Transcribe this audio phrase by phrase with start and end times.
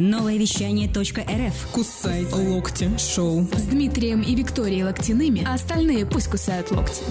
[0.00, 1.68] Новое вещание .рф.
[1.74, 2.90] Кусай локти.
[2.96, 3.42] Шоу.
[3.52, 7.02] С Дмитрием и Викторией Локтяными, а остальные пусть кусают локти.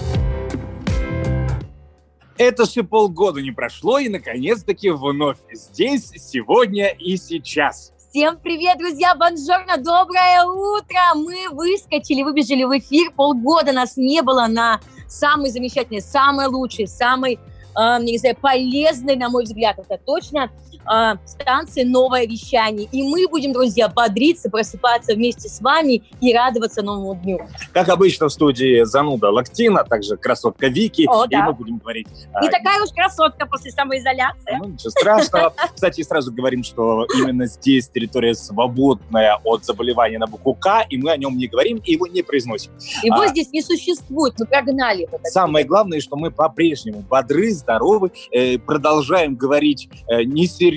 [2.36, 7.92] Это же полгода не прошло, и наконец-таки вновь здесь, сегодня и сейчас.
[8.10, 9.14] Всем привет, друзья!
[9.14, 10.98] Бонжорно, доброе утро!
[11.14, 13.12] Мы выскочили, выбежали в эфир.
[13.12, 19.28] Полгода нас не было на самый замечательный, самый лучший, самый, э, не знаю, полезный, на
[19.28, 20.50] мой взгляд, это точно,
[20.92, 22.88] э, станции «Новое вещание».
[22.92, 27.40] И мы будем, друзья, бодриться, просыпаться вместе с вами и радоваться новому дню.
[27.72, 31.06] Как обычно в студии зануда Лактина, а также красотка Вики.
[31.08, 31.46] О, и да.
[31.46, 32.08] мы будем говорить...
[32.40, 34.58] Не а, такая уж красотка после самоизоляции.
[34.58, 35.52] Ну, ничего страшного.
[35.74, 41.10] Кстати, сразу говорим, что именно здесь территория свободная от заболевания на букву К, и мы
[41.10, 42.72] о нем не говорим и его не произносим.
[43.02, 43.28] Его А.
[43.28, 45.20] здесь не существует, мы прогнали его.
[45.24, 50.69] Самое главное, что мы по-прежнему бодры, здоровы, э, продолжаем говорить э, не серьезно,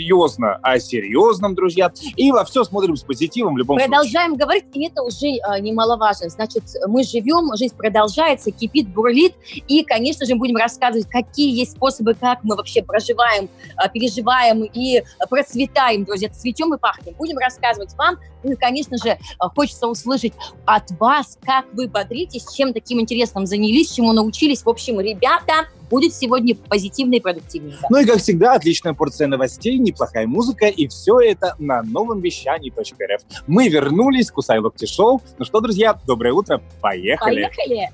[0.61, 3.89] а серьезном, друзья, и во все смотрим с позитивом в любом случае.
[3.89, 6.29] Продолжаем говорить, и это уже э, немаловажно.
[6.29, 9.33] Значит, мы живем, жизнь продолжается, кипит, бурлит,
[9.67, 15.03] и, конечно же, будем рассказывать, какие есть способы, как мы вообще проживаем, э, переживаем и
[15.29, 17.13] процветаем, друзья, цветем и пахнем.
[17.17, 19.17] Будем рассказывать вам, ну и, конечно же, э,
[19.55, 20.33] хочется услышать
[20.65, 24.63] от вас, как вы бодритесь, чем таким интересным занялись, чему научились.
[24.63, 27.85] В общем, ребята, будет сегодня позитивно и продуктивненько.
[27.89, 33.21] Ну и, как всегда, отличная порция новостей, неплохая музыка, и все это на новом вещании.рф.
[33.45, 35.21] Мы вернулись, Кусай Локти Шоу.
[35.37, 37.49] Ну что, друзья, доброе утро, поехали.
[37.55, 37.89] Поехали!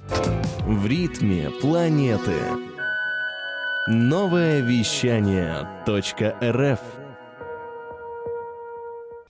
[0.66, 2.36] В ритме планеты.
[3.88, 6.80] Новое вещание .рф.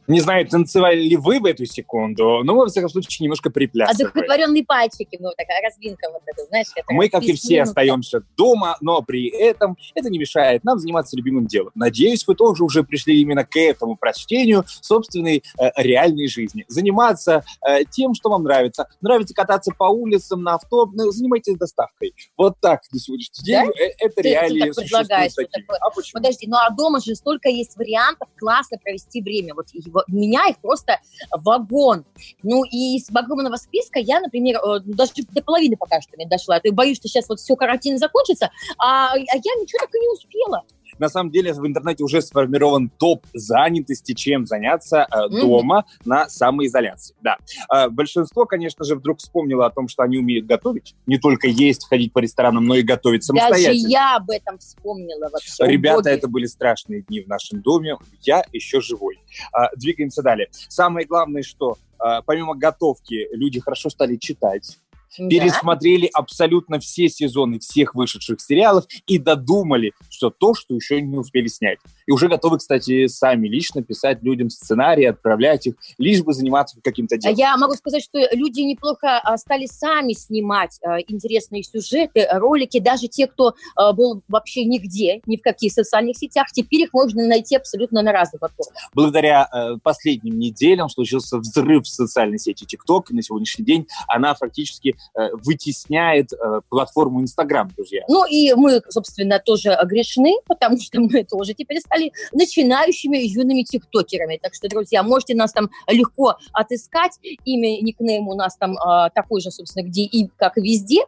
[0.10, 4.10] Не знаю, танцевали ли вы в эту секунду, но мы, во всяком случае, немножко приплясываем.
[4.10, 6.66] Одухотворенные пальчики, ну, такая разминка вот эта, знаешь.
[6.76, 11.16] это Мы, как и все, остаемся дома, но при этом это не мешает нам заниматься
[11.16, 11.72] любимым делом.
[11.76, 16.66] Надеюсь, вы тоже уже пришли именно к этому прочтению собственной э, реальной жизни.
[16.68, 18.88] Заниматься э, тем, что вам нравится.
[19.02, 22.16] Нравится кататься по улицам, на авто, ну, занимайтесь доставкой.
[22.36, 23.84] Вот так на сегодняшний день Да?
[23.84, 25.64] э, это Ты- ты реалии так предлагаешь, вот такие.
[25.66, 25.78] такое.
[25.82, 26.14] А почему?
[26.20, 29.54] Подожди, ну а дома же столько есть вариантов классно провести время.
[29.54, 31.00] Вот его- меня их просто
[31.32, 32.06] вагон.
[32.44, 36.60] Ну и из огромного списка я, например, э, даже до половины пока что не дошла.
[36.64, 40.10] Я боюсь, что сейчас вот все карантин закончится, а, а я ничего так и не
[40.10, 40.64] успела.
[41.00, 47.16] На самом деле в интернете уже сформирован топ занятости, чем заняться э, дома на самоизоляции.
[47.22, 47.38] Да.
[47.74, 50.96] Э, большинство, конечно же, вдруг вспомнило о том, что они умеют готовить.
[51.06, 53.88] Не только есть, ходить по ресторанам, но и готовить Даже самостоятельно.
[53.88, 55.66] я об этом вспомнила вообще.
[55.66, 56.18] Ребята, Убогие.
[56.18, 57.98] это были страшные дни в нашем доме.
[58.22, 59.20] Я еще живой.
[59.54, 60.50] А, двигаемся далее.
[60.52, 64.78] Самое главное, что а, помимо готовки люди хорошо стали читать,
[65.18, 65.28] Да.
[65.28, 71.48] пересмотрели абсолютно все сезоны всех вышедших сериалов и додумали, что то, что еще не успели
[71.48, 71.80] снять.
[72.10, 77.14] И уже готовы, кстати, сами лично писать людям сценарии, отправлять их, лишь бы заниматься каким-то
[77.14, 77.36] А делом.
[77.38, 82.80] Я могу сказать, что люди неплохо а, стали сами снимать а, интересные сюжеты, ролики.
[82.80, 83.54] Даже те, кто
[83.94, 88.40] был вообще нигде, ни в каких социальных сетях, теперь их можно найти абсолютно на разных
[88.40, 88.74] платформах.
[88.96, 89.48] Благодаря
[89.84, 93.04] последним неделям случился взрыв в социальной сети TikTok.
[93.12, 98.02] И на сегодняшний день она фактически э, вытесняет э, платформу Instagram, друзья.
[98.08, 101.99] Ну и мы, собственно, тоже грешны, потому что мы тоже теперь стали
[102.32, 104.40] начинающими юными тиктокерами.
[104.42, 107.20] Так что, друзья, можете нас там легко отыскать.
[107.46, 111.04] Имя, никнейм у нас там а, такой же, собственно, где и как и везде.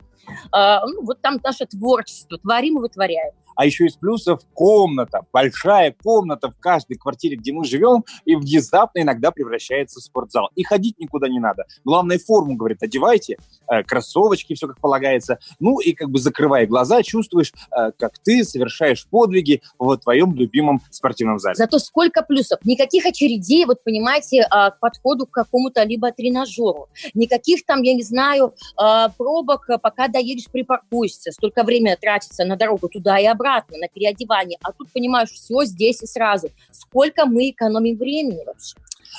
[0.52, 2.38] А, ну, вот там наше творчество.
[2.38, 3.34] Творим и вытворяем.
[3.56, 9.02] А еще из плюсов комната, большая комната в каждой квартире, где мы живем, и внезапно
[9.02, 10.50] иногда превращается в спортзал.
[10.56, 11.66] И ходить никуда не надо.
[11.84, 13.38] Главное, форму, говорит, одевайте,
[13.70, 15.40] э, кроссовочки, все как полагается.
[15.60, 20.82] Ну и как бы закрывая глаза, чувствуешь, э, как ты совершаешь подвиги в твоем любимом
[20.90, 21.56] спортивном зале.
[21.56, 22.60] Зато сколько плюсов.
[22.64, 26.90] Никаких очередей, вот понимаете, а, к подходу к какому-то либо тренажеру.
[27.14, 29.78] Никаких там, я не знаю, а, пробок, а,
[30.12, 31.32] пока доедешь, припаркуешься.
[31.32, 34.58] Столько времени тратится на дорогу туда и обратно, на переодевание.
[34.64, 36.50] А тут, понимаешь, все здесь и сразу.
[36.72, 38.76] Сколько мы экономим времени вообще.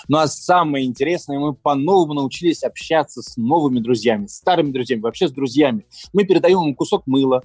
[0.08, 5.33] Ну а самое интересное, мы по-новому научились общаться с новыми друзьями, старыми друзьями, вообще с
[5.33, 5.84] друзьями.
[6.15, 7.42] Мы передаем им кусок мыла,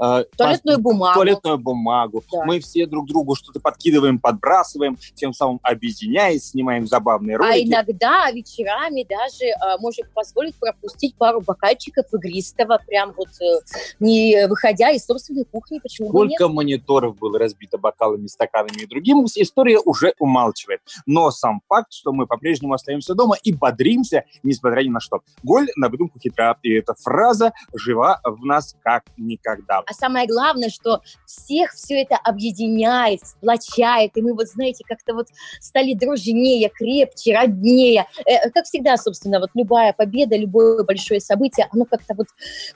[0.00, 1.14] э, Туалетную бумагу.
[1.14, 2.24] туалетную бумагу.
[2.32, 2.44] Да.
[2.44, 7.68] Мы все друг другу что-то подкидываем, подбрасываем, тем самым объединяясь, снимаем забавные А ролики.
[7.68, 13.60] иногда вечерами даже а, можем позволить пропустить пару бокальчиков игристого, прям вот э,
[14.00, 16.36] не выходя из собственной кухни, почему бы нет?
[16.36, 20.80] Сколько мониторов было разбито бокалами, стаканами и другим, история уже умалчивает.
[21.06, 25.20] Но сам факт, что мы по-прежнему остаемся дома и бодримся, несмотря ни на что.
[25.42, 29.82] Голь на выдумку хитра, и эта фраза жива в нас как никогда.
[29.90, 35.26] А самое главное, что всех все это объединяет, сплочает, и мы вот, знаете, как-то вот
[35.60, 38.06] стали дружнее, крепче, роднее.
[38.24, 42.28] Э, как всегда, собственно, вот любая победа, любое большое событие, оно как-то вот,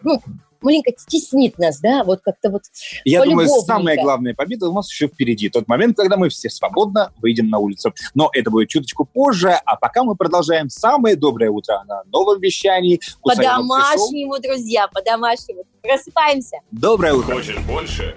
[0.03, 0.21] ну,
[0.65, 2.63] маленько стеснит нас, да, вот как-то вот
[3.05, 5.49] Я думаю, самая главная победа у нас еще впереди.
[5.49, 7.95] Тот момент, когда мы все свободно выйдем на улицу.
[8.15, 13.01] Но это будет чуточку позже, а пока мы продолжаем самое доброе утро на новом вещании.
[13.23, 15.65] По-домашнему, друзья, по-домашнему.
[15.83, 16.59] Просыпаемся.
[16.71, 17.35] Доброе утро.
[17.35, 18.17] Хочешь больше?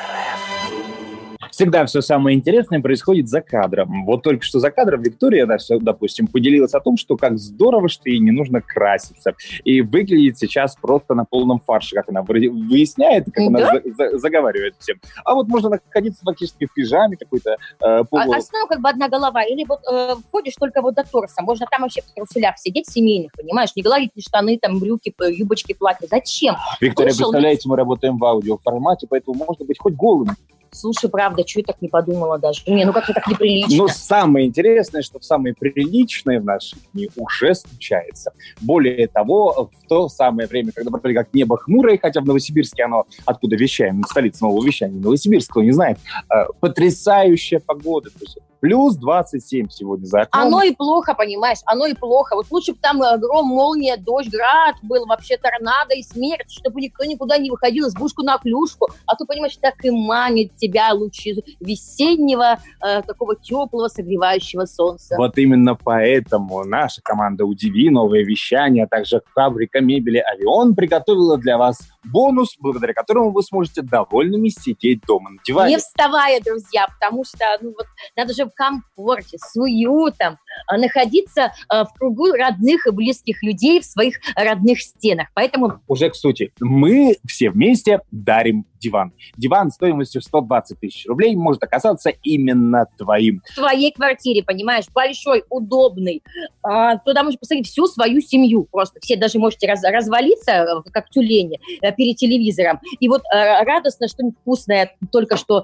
[1.51, 4.05] Всегда все самое интересное происходит за кадром.
[4.05, 7.89] Вот только что за кадром Виктория, да, все, допустим, поделилась о том, что как здорово,
[7.89, 9.35] что ей не нужно краситься.
[9.63, 13.71] И выглядит сейчас просто на полном фарше, как она выясняет, как да?
[13.71, 14.99] она за, за, заговаривает всем.
[15.23, 17.57] А вот можно находиться фактически в пижаме какой-то.
[17.83, 18.33] Э, полу...
[18.33, 19.43] а, основа как бы одна голова.
[19.43, 21.41] Или вот э, входишь только вот до торса.
[21.41, 23.71] Можно там вообще в труселях сидеть семейных, понимаешь?
[23.75, 26.07] Не гладить ни штаны, там, брюки, юбочки, платья.
[26.09, 26.55] Зачем?
[26.79, 30.29] Виктория, Вышел, представляете, мы работаем в аудиоформате, поэтому можно быть хоть голым.
[30.73, 32.63] Слушай, правда, что я так не подумала даже?
[32.65, 33.77] Не, ну как-то так неприлично.
[33.77, 38.31] Но самое интересное, что самое приличное в наши дни уже случается.
[38.61, 43.05] Более того, в то самое время, когда вроде как небо хмурое, хотя в Новосибирске оно,
[43.25, 45.97] откуда вещаем, столица нового вещания, Новосибирск, не знает,
[46.33, 48.09] э, потрясающая погода.
[48.09, 50.47] То есть Плюс 27 сегодня за окном.
[50.47, 52.35] Оно и плохо, понимаешь, оно и плохо.
[52.35, 56.79] Вот лучше бы там э, гром, молния, дождь, град был, вообще торнадо и смерть, чтобы
[56.79, 58.87] никто никуда не выходил, избушку на клюшку.
[59.07, 65.15] А то, понимаешь, так и манит тебя лучи весеннего, э, такого теплого, согревающего солнца.
[65.17, 71.57] Вот именно поэтому наша команда «Удиви», новое вещание, а также фабрика мебели «Авион» приготовила для
[71.57, 75.75] вас бонус, благодаря которому вы сможете довольными сидеть дома на диване.
[75.75, 80.37] Не вставая, друзья, потому что ну, вот, надо же в комфорте, с уютом,
[80.71, 85.27] находиться а, в кругу родных и близких людей в своих родных стенах.
[85.33, 85.81] Поэтому...
[85.87, 89.13] Уже к сути, мы все вместе дарим диван.
[89.37, 93.41] Диван стоимостью 120 тысяч рублей может оказаться именно твоим.
[93.51, 96.23] В твоей квартире, понимаешь, большой, удобный.
[96.63, 98.99] А, туда можно посадить всю свою семью просто.
[99.01, 102.79] Все даже можете раз, развалиться, э, как тюлени, э, перед телевизором.
[102.99, 105.63] И вот э, радостно, что-нибудь вкусное, только что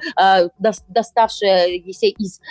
[0.89, 2.41] доставшее из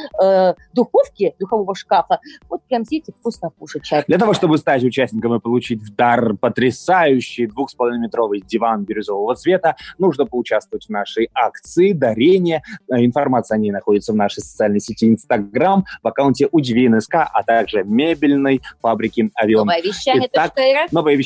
[0.72, 4.05] духовки, духового шкафа, вот прям сидите вкусно кушать чай.
[4.06, 10.26] Для того, чтобы стать участником и получить в дар потрясающий двухсполовинометровый диван бирюзового цвета, нужно
[10.26, 12.62] поучаствовать в нашей акции дарения.
[12.90, 17.43] Э, информация о ней находится в нашей социальной сети Инстаграм, в аккаунте Удиви НСК, а
[17.43, 19.67] также мебельной фабрики Авион.
[19.67, 20.28] Новое вещание.
[20.32, 20.55] Итак,
[20.93, 21.17] новое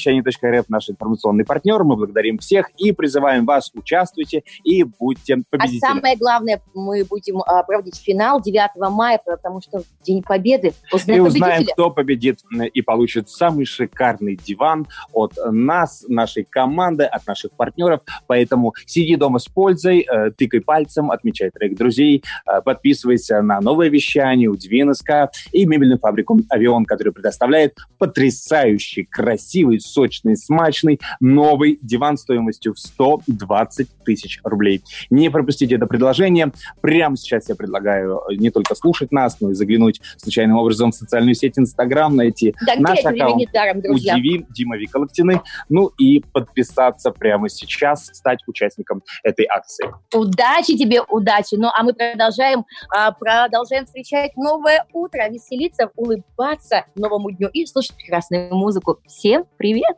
[0.68, 1.82] наш информационный партнер.
[1.84, 5.78] Мы благодарим всех и призываем вас, участвуйте и будьте победителями.
[5.84, 11.24] А самое главное, мы будем а, проводить финал 9 мая, потому что День Победы Узнаем
[11.24, 11.72] и узнаем, победителя.
[11.72, 12.40] кто победит
[12.74, 18.00] и получит самый шикарный диван от нас, нашей команды, от наших партнеров.
[18.26, 23.88] Поэтому сиди дома с пользой, э, тыкай пальцем, отмечай трек друзей, э, подписывайся на новое
[23.88, 32.16] вещание у НСК и мебельную фабрику «Авион», который предоставляет потрясающий, красивый, сочный, смачный новый диван
[32.16, 34.82] стоимостью в 120 тысяч рублей.
[35.10, 36.52] Не пропустите это предложение.
[36.80, 41.34] Прямо сейчас я предлагаю не только слушать нас, но и заглянуть случайным образом в социальную
[41.34, 48.06] сеть Инстаграм, найти да, наш аккаунт даром, «Удиви» Дима Виколоктины, ну и подписаться прямо сейчас,
[48.06, 49.92] стать участником этой акции.
[50.14, 51.56] Удачи тебе, удачи!
[51.56, 57.96] Ну а мы продолжаем, а, продолжаем встречать новое утро, веселиться, улыбаться новому дню и слушать
[57.96, 58.98] прекрасную музыку.
[59.06, 59.96] Всем привет!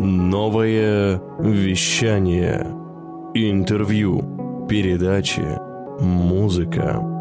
[0.00, 2.60] Новое вещание.
[3.34, 4.66] Интервью.
[4.68, 5.58] Передачи.
[6.00, 7.17] Музыка.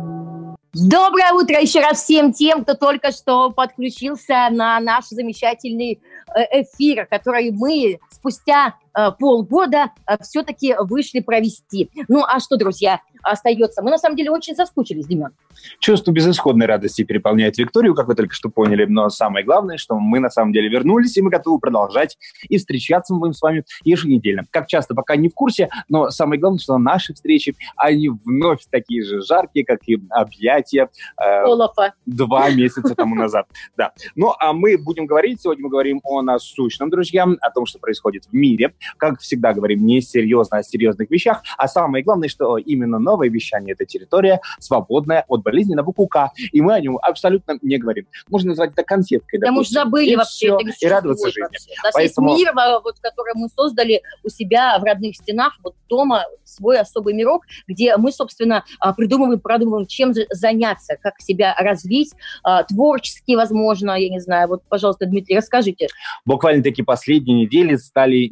[0.73, 6.01] Доброе утро еще раз всем тем, кто только что подключился на наш замечательный
[6.35, 8.75] э, эфир, который мы спустя
[9.19, 11.89] полгода э, все-таки вышли провести.
[12.07, 13.81] Ну, а что, друзья, остается?
[13.81, 15.31] Мы, на самом деле, очень соскучились, Демьян.
[15.79, 18.85] Чувство безысходной радости переполняет Викторию, как вы только что поняли.
[18.85, 22.17] Но самое главное, что мы, на самом деле, вернулись, и мы готовы продолжать.
[22.49, 24.43] И встречаться мы будем с вами еженедельно.
[24.51, 29.03] Как часто, пока не в курсе, но самое главное, что наши встречи, они вновь такие
[29.03, 30.89] же жаркие, как и объятия
[31.21, 31.93] э, Олафа.
[32.05, 33.47] два месяца тому назад.
[33.75, 33.91] Да.
[34.15, 38.25] Ну, а мы будем говорить, сегодня мы говорим о насущном, друзья, о том, что происходит
[38.25, 41.43] в мире, Как всегда говорим, не серьезно, о серьезных вещах.
[41.57, 46.31] А самое главное, что именно новое вещание– это территория, свободная от болезни на букву К.
[46.51, 48.07] И мы о нем абсолютно не говорим.
[48.29, 49.39] Можно назвать это конфеткой.
[49.39, 50.57] Да мы уже забыли и вообще.
[50.57, 51.41] все, и радоваться жизни.
[51.41, 51.71] Вообще.
[51.81, 55.57] У нас Поэтому- есть мир, во- вот, который мы создали у себя в родных стенах,
[55.63, 61.55] вот дома, свой особый мирок, где мы, собственно, а, придумываем, продумываем, чем заняться, как себя
[61.57, 62.13] развить,
[62.43, 64.47] а, творчески, возможно, я не знаю.
[64.47, 65.87] Вот, пожалуйста, Дмитрий, расскажите.
[66.25, 68.27] буквально такие последние недели стали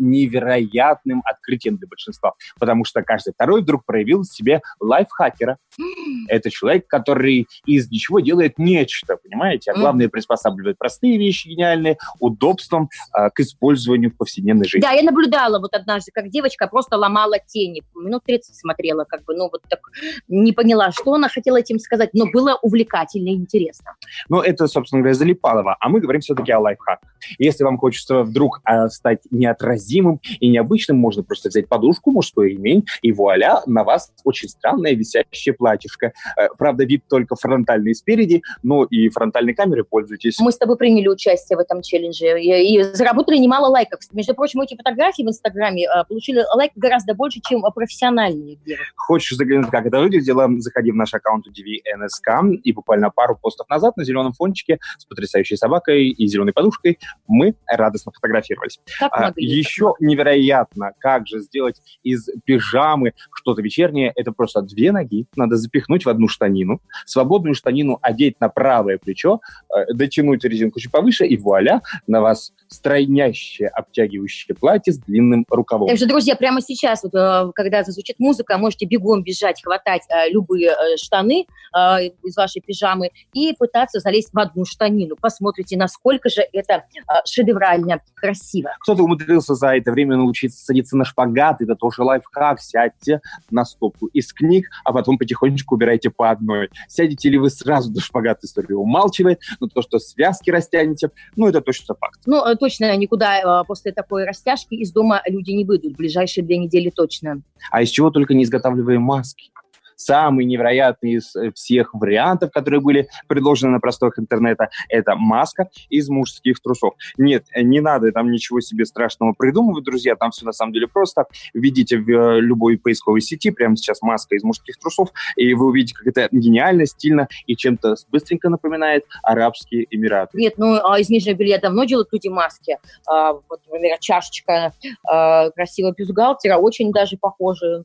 [0.45, 5.57] невероятным открытием для большинства, потому что каждый второй вдруг проявил в себе лайфхакера.
[6.27, 9.71] Это человек, который из ничего делает нечто, понимаете?
[9.71, 14.81] А главное, приспосабливает простые вещи гениальные удобством а, к использованию в повседневной жизни.
[14.81, 17.83] Да, я наблюдала вот однажды, как девочка просто ломала тени.
[17.95, 19.79] Минут 30 смотрела, как бы, ну, вот так
[20.27, 23.95] не поняла, что она хотела этим сказать, но было увлекательно и интересно.
[24.29, 25.77] Но это, собственно говоря, Залипалова.
[25.79, 27.09] А мы говорим все-таки о лайфхаках.
[27.37, 32.85] Если вам хочется вдруг а, стать неотразимым и необычным, можно просто взять подушку, мужской ремень,
[33.01, 36.13] и вуаля, на вас очень странное висящее платьишко.
[36.37, 40.39] Э, Правда, вид только фронтальный спереди, но и фронтальной камерой пользуйтесь.
[40.39, 43.99] Мы с тобой приняли участие в этом челлендже и, и заработали немало лайков.
[44.13, 48.57] Между прочим, эти фотографии в Инстаграме а, получили лайк гораздо больше, чем профессиональные.
[48.65, 53.67] вот Хочешь заглянуть, как это выглядело, заходи в наш аккаунт UDV и буквально пару постов
[53.69, 58.79] назад на зеленом фончике с потрясающей собакой и зеленой подушкой мы радостно фотографировались.
[58.99, 64.11] Как А, еще невероятно, как же сделать из пижамы что-то вечернее.
[64.15, 69.41] Это просто две ноги надо запихнуть в одну штанину, свободную штанину одеть на правое плечо,
[69.75, 75.87] э, дотянуть резинку чуть повыше, и вуаля, на вас стройнящее обтягивающее платье с длинным рукавом.
[75.87, 80.29] Так что, друзья, прямо сейчас, вот, э, когда зазвучит музыка, можете бегом бежать, хватать э,
[80.31, 81.45] любые э, штаны
[81.75, 85.15] э, из вашей пижамы и пытаться залезть в одну штанину.
[85.19, 88.71] Посмотрите, насколько же это э, шедеврально красиво.
[88.79, 92.61] Кто-то умудрился за это время научиться садиться на шпагат, это тоже лайфхак.
[92.61, 96.69] Сядьте на стопку из книг, а потом потихонечку убирайте по одной.
[96.87, 101.61] Сядете ли вы сразу до шпагата, история умалчивает, но то, что связки растянете, ну, это
[101.61, 102.19] точно факт.
[102.25, 105.93] Ну, э, точно никуда э, после такой растяжки из дома люди не выйдут.
[105.93, 107.41] В ближайшие две недели точно.
[107.71, 109.51] А из чего только не изготавливаем маски.
[109.95, 116.09] Самый невероятный из э, всех вариантов, которые были предложены на просторах интернета, это маска из
[116.09, 116.93] мужских трусов.
[117.17, 120.87] Нет, э, не надо там ничего себе страшного придумывать, друзья, там все на самом деле
[120.87, 121.25] просто.
[121.53, 125.95] Введите в э, любой поисковой сети прямо сейчас маска из мужских трусов, и вы увидите,
[125.95, 130.37] как это гениально, стильно и чем-то быстренько напоминает Арабские Эмираты.
[130.37, 132.77] Нет, ну, а из нижнего белья давно делают люди маски.
[133.07, 134.73] А, вот, например, чашечка
[135.07, 137.83] а, красивого бюстгальтера очень даже похожа.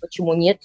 [0.00, 0.58] Почему нет?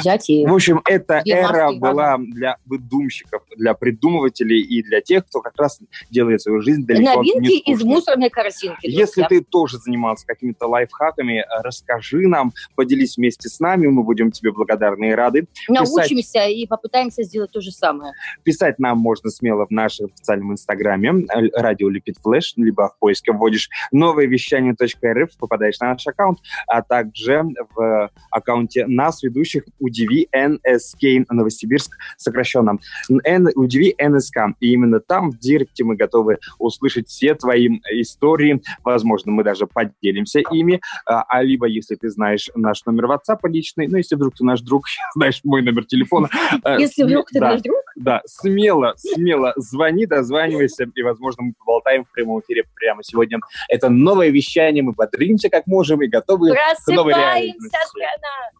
[0.00, 0.46] Взять и...
[0.46, 5.80] В общем, эта эра была для выдумщиков, для придумывателей и для тех, кто как раз
[6.10, 8.86] делает свою жизнь далеко Новинки не из мусорной корзинки.
[8.86, 14.30] Если ты тоже занимался какими-то лайфхаками, э, расскажи нам, поделись вместе с нами, мы будем
[14.30, 15.46] тебе благодарны и рады.
[15.68, 18.12] научимся и попытаемся сделать то же самое.
[18.42, 23.32] Писать нам можно смело в нашем официальном инстаграме э, радио Липид Флэш, либо в поиске
[23.32, 31.26] вводишь новое вещание.рф, попадаешь на наш аккаунт, а также в аккаунте нас, ведущих UDV NSK
[31.28, 32.78] Новосибирск, сокращенно
[33.24, 34.54] N, UDV NSK.
[34.60, 38.62] И именно там, в директе, мы готовы услышать все твои истории.
[38.84, 40.80] Возможно, мы даже поделимся ими.
[41.06, 44.60] А, а либо, если ты знаешь наш номер WhatsApp личный, ну, если вдруг ты наш
[44.60, 46.28] друг, знаешь мой номер телефона.
[46.64, 52.04] э, Если вдруг ты наш друг, да, смело, смело звони, дозванивайся, и, возможно, мы поболтаем
[52.04, 53.38] в прямом эфире прямо сегодня.
[53.68, 57.58] Это новое вещание, мы бодримся как можем и готовы к новой реальности.
[57.58, 58.59] просыпаемся, страна!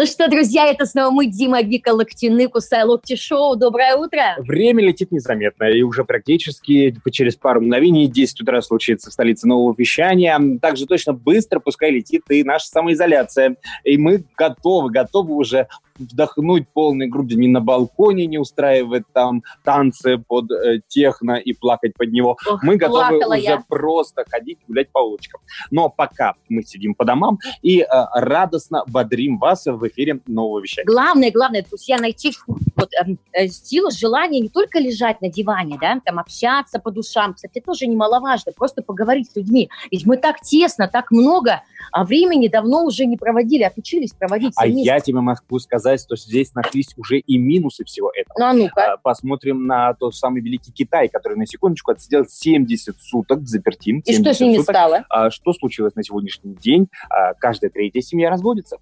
[0.00, 3.56] Ну что, друзья, это снова мы, Дима, Вика, Локтины, Кусай Локти Шоу.
[3.56, 4.36] Доброе утро!
[4.38, 9.74] Время летит незаметно, и уже практически через пару мгновений 10 утра случится в столице нового
[9.76, 10.40] вещания.
[10.62, 13.56] Также точно быстро пускай летит и наша самоизоляция.
[13.82, 15.66] И мы готовы, готовы уже
[15.98, 21.94] вдохнуть полной грудью не на балконе, не устраивать там танцы под э, техно и плакать
[21.94, 22.36] под него.
[22.48, 23.64] Ох, Мы готовы уже я.
[23.68, 25.40] просто ходить, гулять по улочкам.
[25.70, 30.86] Но пока мы сидим по домам и э, радостно бодрим вас в эфире нового вещания.
[30.86, 36.00] Главное, главное, друзья, найти вот эм, э, сила желания не только лежать на диване, да,
[36.04, 39.70] там общаться по душам, кстати, тоже немаловажно, просто поговорить с людьми.
[39.90, 41.62] Ведь мы так тесно, так много
[41.92, 44.82] а времени давно уже не проводили, отучились проводить А вместе.
[44.82, 48.34] я тебе могу сказать, что здесь нашлись уже и минусы всего этого.
[48.38, 48.92] Ну, а ну-ка.
[48.92, 54.00] А, Посмотрим на тот самый великий Китай, который на секундочку отсидел 70 суток запертим.
[54.00, 54.74] И что 70 с ними суток.
[54.74, 55.04] стало?
[55.08, 56.88] А что случилось на сегодняшний день?
[57.08, 58.78] А, Каждая третья семья разводится.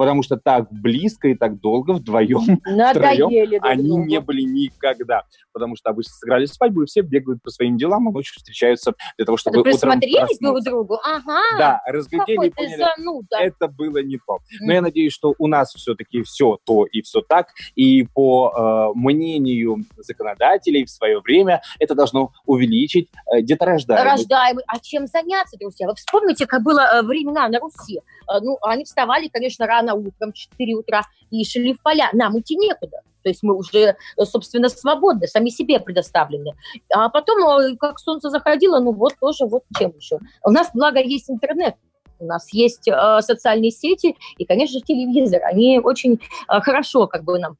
[0.00, 4.04] Потому что так близко и так долго вдвоем Надоели друг они другу.
[4.06, 5.24] не были никогда.
[5.52, 9.26] Потому что обычно сыграли свадьбу, и все бегают по своим делам, а ночью встречаются для
[9.26, 10.98] того, чтобы Это утром присмотрелись друг к другу?
[11.04, 11.40] Ага.
[11.58, 13.36] Да, разглядели и поняли, зануда.
[13.40, 14.38] это было не то.
[14.62, 17.48] Но я надеюсь, что у нас все-таки все то и все так.
[17.74, 24.22] И по э, мнению законодателей в свое время это должно увеличить э, деторождаемость.
[24.30, 24.64] рождаемый.
[24.66, 25.86] А чем заняться, друзья?
[25.88, 27.98] Вы вспомните, как было э, времена на Руси.
[28.32, 32.10] Э, Ну, они вставали, конечно, рано утром, в 4 утра, и шли в поля.
[32.12, 32.98] Нам идти некуда.
[33.22, 36.54] То есть мы уже, э, собственно, свободны, сами себе предоставлены.
[36.94, 40.18] А потом, э, как солнце заходило, ну вот тоже, вот чем еще.
[40.44, 41.74] У нас, благо, есть интернет.
[42.18, 45.42] У нас есть э, социальные сети и, конечно телевизор.
[45.44, 46.14] Они очень
[46.48, 47.56] э, хорошо как бы нам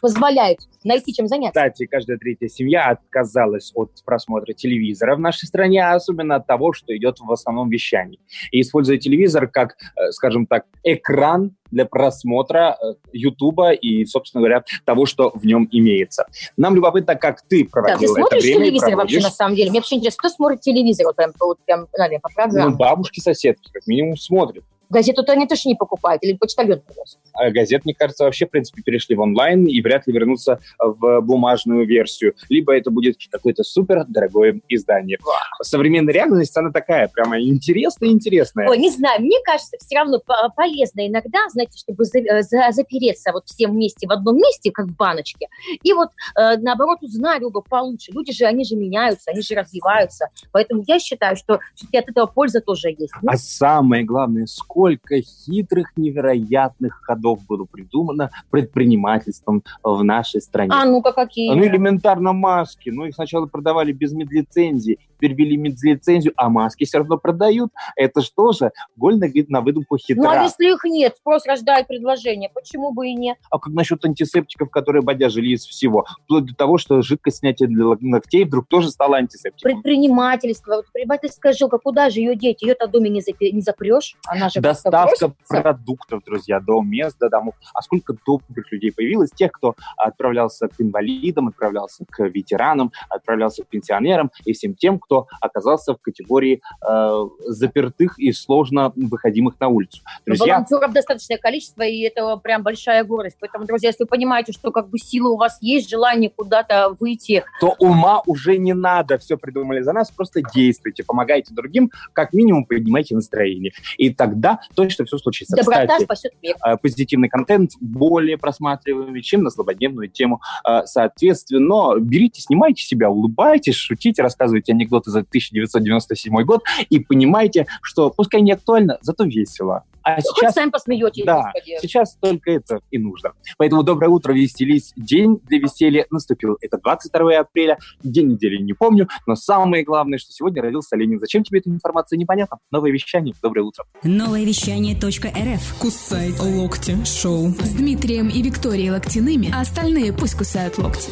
[0.00, 1.60] позволяют найти чем заняться.
[1.60, 6.96] Кстати, каждая третья семья отказалась от просмотра телевизора в нашей стране, особенно от того, что
[6.96, 8.20] идет в основном вещание.
[8.52, 14.64] И используя телевизор как, э, скажем так, экран для просмотра э, Ютуба и, собственно говоря,
[14.84, 16.26] того, что в нем имеется.
[16.56, 18.60] Нам любопытно, как ты Да, проводил ты это смотришь время.
[18.60, 19.70] и телевизор вообще на самом деле?
[19.70, 22.70] Мне вообще интересно, кто смотрит телевизор вот прям, вот прям, наверное, по программам?
[22.72, 24.64] Ну, бабушки-соседки, как минимум, смотрят.
[24.90, 27.18] Газету-то они тоже не покупают, или почтальон приносит.
[27.32, 31.20] А газет, мне кажется, вообще, в принципе, перешли в онлайн и вряд ли вернутся в
[31.20, 32.34] бумажную версию.
[32.48, 35.18] Либо это будет какое-то супер дорогое издание.
[35.62, 38.68] Современная реальность, она такая, прямо интересная-интересная.
[38.68, 42.70] Ой, не знаю, мне кажется, все равно по- полезно иногда, знаете, чтобы за- э, за-
[42.72, 45.48] запереться вот всем вместе в одном месте, как в баночке,
[45.82, 48.12] и вот э, наоборот узнать друга получше.
[48.12, 50.28] Люди же, они же меняются, они же развиваются.
[50.52, 53.12] Поэтому я считаю, что все-таки от этого польза тоже есть.
[53.22, 54.73] Ну, А самое главное, сколько
[55.22, 60.70] хитрых, невероятных ходов было придумано предпринимательством в нашей стране.
[60.72, 61.54] а ну-ка какие?
[61.54, 62.90] Ну, элементарно маски.
[62.90, 67.70] Ну, их сначала продавали без медлицензии, теперь ввели медлицензию, а маски все равно продают.
[67.96, 68.72] Это что же?
[68.96, 70.22] Голь на, на выдумку хитра.
[70.22, 73.38] ну, а если их нет, спрос рождает предложение, почему бы и нет?
[73.50, 76.06] А как насчет антисептиков, которые бодяжили из всего?
[76.24, 79.72] Вплоть до того, что жидкость снятия для ногтей вдруг тоже стала антисептиком.
[79.72, 82.62] Предпринимательство, вот предпринимательская жилка, куда же ее деть?
[82.62, 87.28] Ее-то в доме не, запе- не запрешь, она же Доставка продуктов, друзья, до мест, до
[87.28, 87.54] домов.
[87.72, 93.68] А сколько добрых людей появилось, тех, кто отправлялся к инвалидам, отправлялся к ветеранам, отправлялся к
[93.68, 100.02] пенсионерам и всем тем, кто оказался в категории э, запертых и сложно выходимых на улицу.
[100.26, 103.36] Друзья, волонтеров достаточное количество, и это прям большая гордость.
[103.40, 107.44] Поэтому, друзья, если вы понимаете, что как бы сила у вас есть, желание куда-то выйти,
[107.60, 112.64] то ума уже не надо, все придумали за нас, просто действуйте, помогайте другим, как минимум
[112.64, 113.72] поднимайте настроение.
[113.96, 115.56] И тогда точно все случится.
[115.56, 116.56] доброта Кстати, спасет мир.
[116.64, 120.40] э, позитивный контент более просматриваемый, чем на злободневную тему.
[120.68, 128.10] Э, Соответственно, берите, снимайте себя, улыбайтесь, шутите, рассказывайте анекдоты за 1997 год и понимайте, что
[128.10, 129.84] пускай не актуально, зато весело.
[130.04, 131.78] А Хоть сейчас сами посмеетесь, да, господи.
[131.80, 133.32] сейчас только это и нужно.
[133.56, 134.92] Поэтому доброе утро, веселись.
[134.96, 136.58] День для веселья наступил.
[136.60, 141.18] Это 22 апреля, день недели не помню, но самое главное, что сегодня родился Ленин.
[141.20, 142.58] Зачем тебе эта информация, непонятно.
[142.70, 143.34] Новое вещание.
[143.42, 143.84] Доброе утро.
[144.02, 145.74] Новое вещание .рф.
[145.80, 147.48] Кусай локти шоу.
[147.48, 151.10] С Дмитрием и Викторией Локтяными, а остальные пусть кусают локти.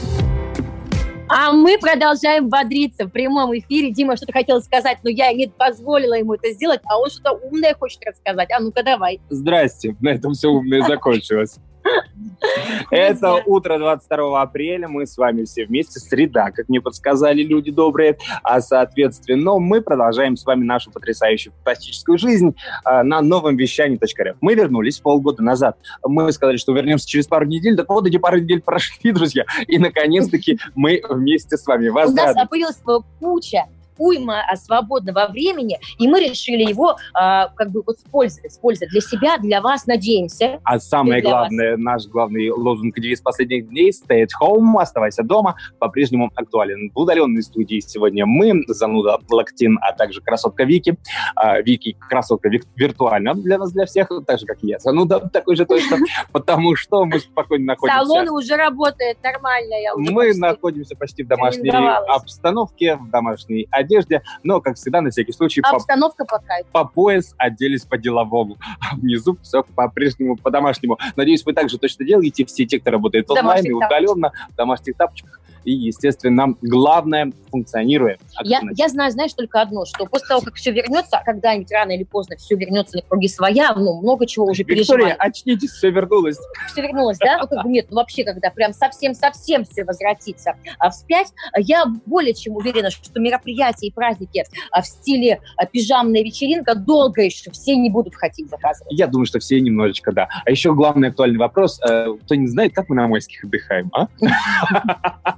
[1.35, 3.91] А мы продолжаем бодриться в прямом эфире.
[3.91, 7.75] Дима что-то хотел сказать, но я не позволила ему это сделать, а он что-то умное
[7.75, 8.51] хочет рассказать.
[8.53, 9.19] А ну-ка давай.
[9.31, 9.97] Здрасте.
[10.03, 11.59] На этом все умное закончилось.
[12.91, 18.19] Это утро 22 апреля, мы с вами все вместе, среда, как мне подсказали люди добрые,
[18.43, 24.37] а соответственно мы продолжаем с вами нашу потрясающую фантастическую жизнь а, на новом вещании.рф.
[24.41, 28.39] Мы вернулись полгода назад, мы сказали, что вернемся через пару недель, так вот эти пару
[28.39, 31.89] недель прошли, друзья, и наконец-таки мы вместе с вами.
[31.89, 32.81] Вас У нас появилась
[33.21, 33.67] куча
[33.99, 39.01] уйма а, свободного времени, и мы решили его а, как бы вот использовать, использовать для
[39.01, 40.61] себя, для вас, надеемся.
[40.65, 41.49] А самое для вас.
[41.49, 46.91] главное, наш главный лозунг девиз последних дней «Stay at home», «Оставайся дома» по-прежнему актуален.
[46.95, 50.97] В удаленной студии сегодня мы, зануда Лактин, а также красотка Вики.
[51.35, 54.79] А, Вики красотка виртуально для нас, для всех, так же, как я.
[54.79, 55.99] Зануда такой же точно,
[56.33, 58.05] потому что мы спокойно находимся.
[58.05, 59.75] Салон уже работает нормально.
[59.83, 65.11] Я уже Мы находимся почти в домашней обстановке, в домашней одежде, но, как всегда, на
[65.11, 66.69] всякий случай, по, Обстановка по кайфу.
[66.73, 68.59] по пояс оделись по-деловому.
[68.81, 70.99] А внизу все по-прежнему, по-домашнему.
[71.17, 75.41] Надеюсь, вы также точно делаете, все те, кто работает онлайн и удаленно, в домашних тапочках.
[75.65, 78.19] И, естественно, главное, функционируя.
[78.43, 81.93] Я, я знаю, знаешь, только одно, что после того, как все вернется, а когда-нибудь рано
[81.93, 85.17] или поздно все вернется на круги своя, ну, много чего уже Виктория, переживали.
[85.19, 86.39] очнитесь, все вернулось.
[86.67, 87.39] Все вернулось, да?
[87.39, 92.35] Ну, как бы нет, ну, вообще, когда прям совсем-совсем все возвратится а, вспять, я более
[92.35, 93.13] чем уверена, что
[93.73, 98.49] мероприятия и праздники а, в стиле а, пижамная вечеринка долго еще все не будут хотеть
[98.49, 98.93] заказывать.
[98.93, 100.29] Я думаю, что все немножечко, да.
[100.45, 101.81] А еще главный актуальный вопрос.
[101.83, 104.09] э, Кто не знает, как мы на майских отдыхаем, а?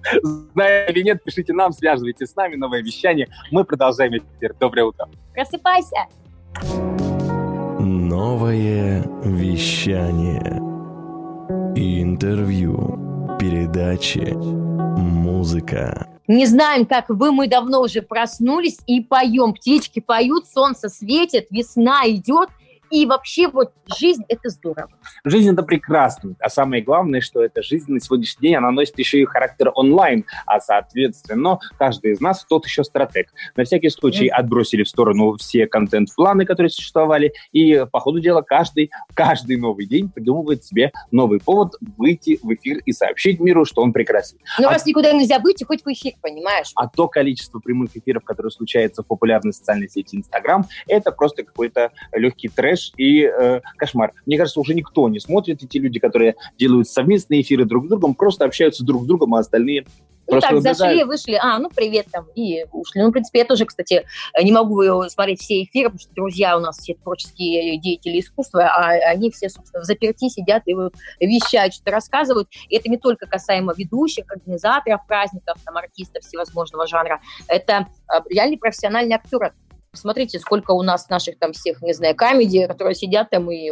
[0.54, 3.28] Знаете или нет, пишите нам, связывайтесь с нами, новое вещание.
[3.50, 4.54] Мы продолжаем эфир.
[4.58, 5.08] Доброе утро.
[5.32, 6.06] Просыпайся!
[7.80, 10.60] Новое вещание.
[11.76, 13.36] Интервью.
[13.38, 14.34] Передачи.
[14.96, 16.13] Музыка.
[16.26, 19.52] Не знаем, как вы, мы давно уже проснулись и поем.
[19.52, 22.48] Птички поют, солнце светит, весна идет.
[22.90, 24.88] И вообще вот жизнь– это здорово.
[25.24, 29.20] Жизнь это прекрасно, а самое главное, что эта жизнь на сегодняшний день, она носит еще
[29.20, 33.32] и характер онлайн, а соответственно, каждый из нас тот еще стратег.
[33.56, 38.90] На всякий случай отбросили в сторону все контент-планы, которые существовали, и по ходу дела каждый,
[39.14, 43.92] каждый новый день придумывает себе новый повод выйти в эфир и сообщить миру, что он
[43.92, 44.38] прекрасен.
[44.58, 46.72] Но А- раз никуда нельзя выйти, хоть в эфир, понимаешь?
[46.76, 51.90] А то количество прямых эфиров, которые случается в популярной социальной сети Инстаграм, это просто какой-то
[52.12, 54.12] легкий трэш и э, кошмар.
[54.26, 58.14] Мне кажется, уже никто не смотрит эти люди, которые делают совместные эфиры друг с другом,
[58.14, 59.84] просто общаются друг с другом, а остальные
[60.26, 60.78] Ну просто так, наблюдают.
[60.78, 63.02] зашли, вышли, а, ну привет там, и ушли.
[63.02, 64.04] Ну, в принципе, я тоже, кстати,
[64.40, 68.90] не могу смотреть все эфиры, потому что друзья у нас все творческие деятели искусства, а
[69.10, 72.48] они все, собственно, в заперти сидят и вот вещают, что-то рассказывают.
[72.68, 77.20] И это не только касаемо ведущих, организаторов праздников, там, артистов всевозможного жанра.
[77.48, 79.52] Это э, реальные профессиональные актеры.
[79.94, 83.70] Посмотрите, сколько у нас наших там всех, не знаю, камеди, которые сидят там и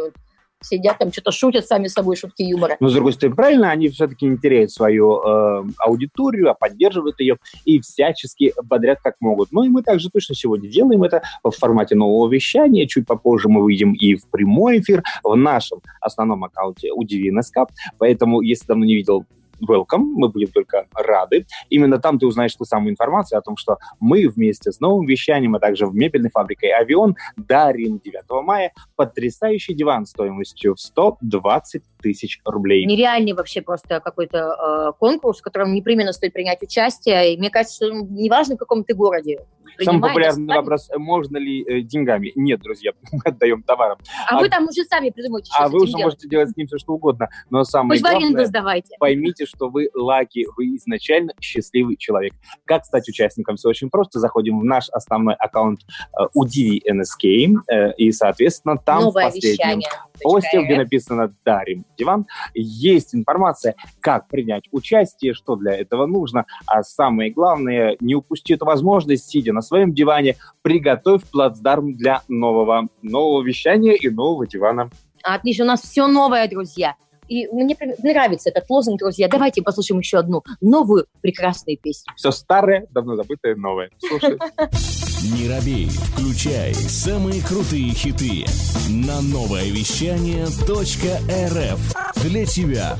[0.61, 2.77] сидят там, что-то шутят сами собой, шутки юмора.
[2.79, 7.37] Но, с другой стороны, правильно, они все-таки не теряют свою э, аудиторию, а поддерживают ее
[7.65, 9.51] и всячески бодрят как могут.
[9.51, 12.87] Ну и мы также точно сегодня делаем это в формате нового вещания.
[12.87, 17.57] Чуть попозже мы выйдем и в прямой эфир в нашем основном аккаунте Удиви НСК.
[17.97, 19.25] Поэтому, если давно не видел
[19.67, 21.45] welcome, мы будем только рады.
[21.69, 25.55] Именно там ты узнаешь ту самую информацию о том, что мы вместе с новым вещанием,
[25.55, 32.41] а также в мебельной фабрикой «Авион» дарим 9 мая потрясающий диван стоимостью в 120 тысяч
[32.45, 32.85] рублей.
[32.85, 37.33] нереальный вообще просто какой-то э, конкурс, в котором непременно стоит принять участие.
[37.33, 39.39] И мне кажется, что неважно, в каком ты городе.
[39.79, 42.31] Самый принимай, популярный вопрос, можно ли э, деньгами?
[42.35, 43.97] Нет, друзья, мы отдаем товаром.
[44.29, 46.03] А, а- вы там уже сами придумайте, что А вы уже делать.
[46.05, 47.29] можете делать с ним все, что угодно.
[47.49, 48.95] Но самое Хоть главное, сдавайте.
[48.99, 52.33] поймите, что вы лаки, вы изначально счастливый человек.
[52.65, 53.55] Как стать участником?
[53.55, 54.19] Все очень просто.
[54.19, 55.79] Заходим в наш основной аккаунт
[56.17, 59.89] э, Удиви NSK, э, и, соответственно, там Новое в последнем вещание.
[60.21, 66.83] посте, где написано «Дарим диван», есть информация, как принять участие, что для этого нужно, а
[66.83, 73.41] самое главное, не упусти эту возможность, сидя на своем диване, приготовь плацдарм для нового, нового
[73.43, 74.89] вещания и нового дивана.
[75.23, 76.95] Отлично, у нас все новое, друзья.
[77.27, 79.27] И мне нравится этот лозунг, друзья.
[79.27, 82.13] Давайте послушаем еще одну новую прекрасную песню.
[82.15, 83.89] Все старое, давно забытое, новое.
[83.97, 84.37] Слушай.
[85.23, 88.45] Не робей, включай самые крутые хиты
[88.89, 92.97] на новое вещание .рф для тебя.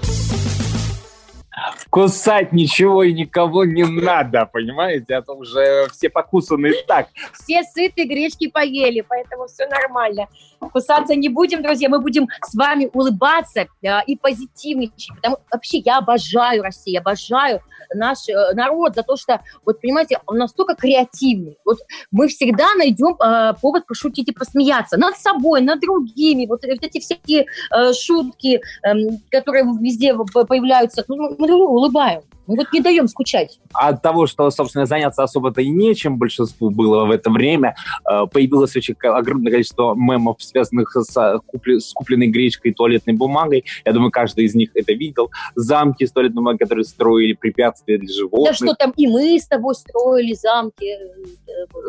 [1.89, 5.15] Кусать ничего и никого не надо, понимаете?
[5.15, 7.07] А то уже все покусаны и так.
[7.33, 10.27] Все сыты, гречки поели, поэтому все нормально.
[10.59, 15.15] Кусаться не будем, друзья, мы будем с вами улыбаться э, и позитивничать.
[15.15, 17.61] Потому вообще я обожаю Россию, обожаю
[17.93, 21.57] наш э, народ за то, что, вот понимаете, он настолько креативный.
[21.65, 21.79] Вот
[22.11, 26.45] мы всегда найдем э, повод пошутить и посмеяться над собой, над другими.
[26.45, 32.21] Вот эти всякие э, шутки, эм, которые везде появляются, ну, другу улыбаем.
[32.47, 33.59] Мы вот не даем скучать.
[33.73, 37.75] От того, что, собственно, заняться особо-то и нечем большинству было в это время,
[38.09, 41.39] э, появилось очень огромное количество мемов, связанных с, э,
[41.79, 43.63] с купленной гречкой и туалетной бумагой.
[43.85, 45.31] Я думаю, каждый из них это видел.
[45.55, 48.55] Замки с туалетной бумагой, которые строили препятствия для Да животных.
[48.55, 50.85] что там, и мы с тобой строили замки.
[50.85, 50.97] э,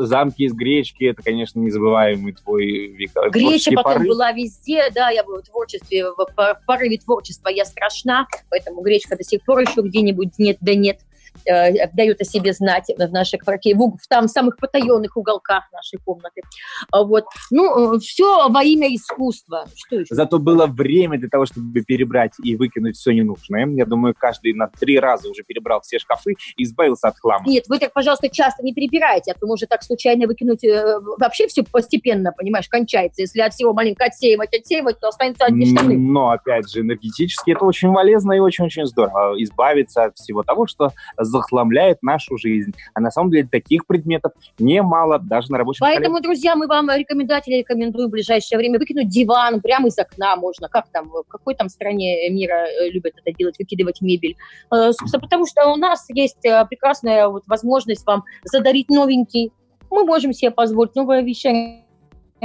[0.05, 4.09] Замки из гречки, это, конечно, незабываемый твой Вика, Греча потом порыв.
[4.09, 9.25] была везде, да, я в творчестве, в пор- порыве творчества я страшна, поэтому гречка до
[9.25, 11.01] сих пор еще где-нибудь нет, да нет.
[11.47, 15.99] Э, дает о себе знать в нашей квартире, в, там в самых потаенных уголках нашей
[16.05, 16.43] комнаты.
[16.91, 17.25] А вот.
[17.51, 19.67] Ну, все во имя искусства.
[19.75, 20.15] Что еще?
[20.15, 23.67] Зато было время для того, чтобы перебрать и выкинуть все ненужное.
[23.67, 27.45] Я думаю, каждый на три раза уже перебрал все шкафы и избавился от хлама.
[27.47, 31.47] Нет, вы так, пожалуйста, часто не перебирайте, а то может так случайно выкинуть э, вообще
[31.47, 33.23] все постепенно, понимаешь, кончается.
[33.23, 35.97] Если от всего маленько отсеивать, отсеивать, то останется одни штаны.
[35.97, 39.35] Но, опять же, энергетически это очень полезно и очень-очень здорово.
[39.43, 40.93] Избавиться от всего того, что
[41.25, 42.75] захламляет нашу жизнь.
[42.95, 46.23] А на самом деле таких предметов немало, даже на рабочем Поэтому, столе.
[46.23, 50.69] друзья, мы вам рекомендатели рекомендуем в ближайшее время выкинуть диван прямо из окна можно.
[50.69, 54.37] Как там, в какой там стране мира э, любят это делать, выкидывать мебель?
[54.73, 59.53] Э, потому что у нас есть э, прекрасная вот возможность вам задарить новенький.
[59.91, 61.84] Мы можем себе позволить новое вещание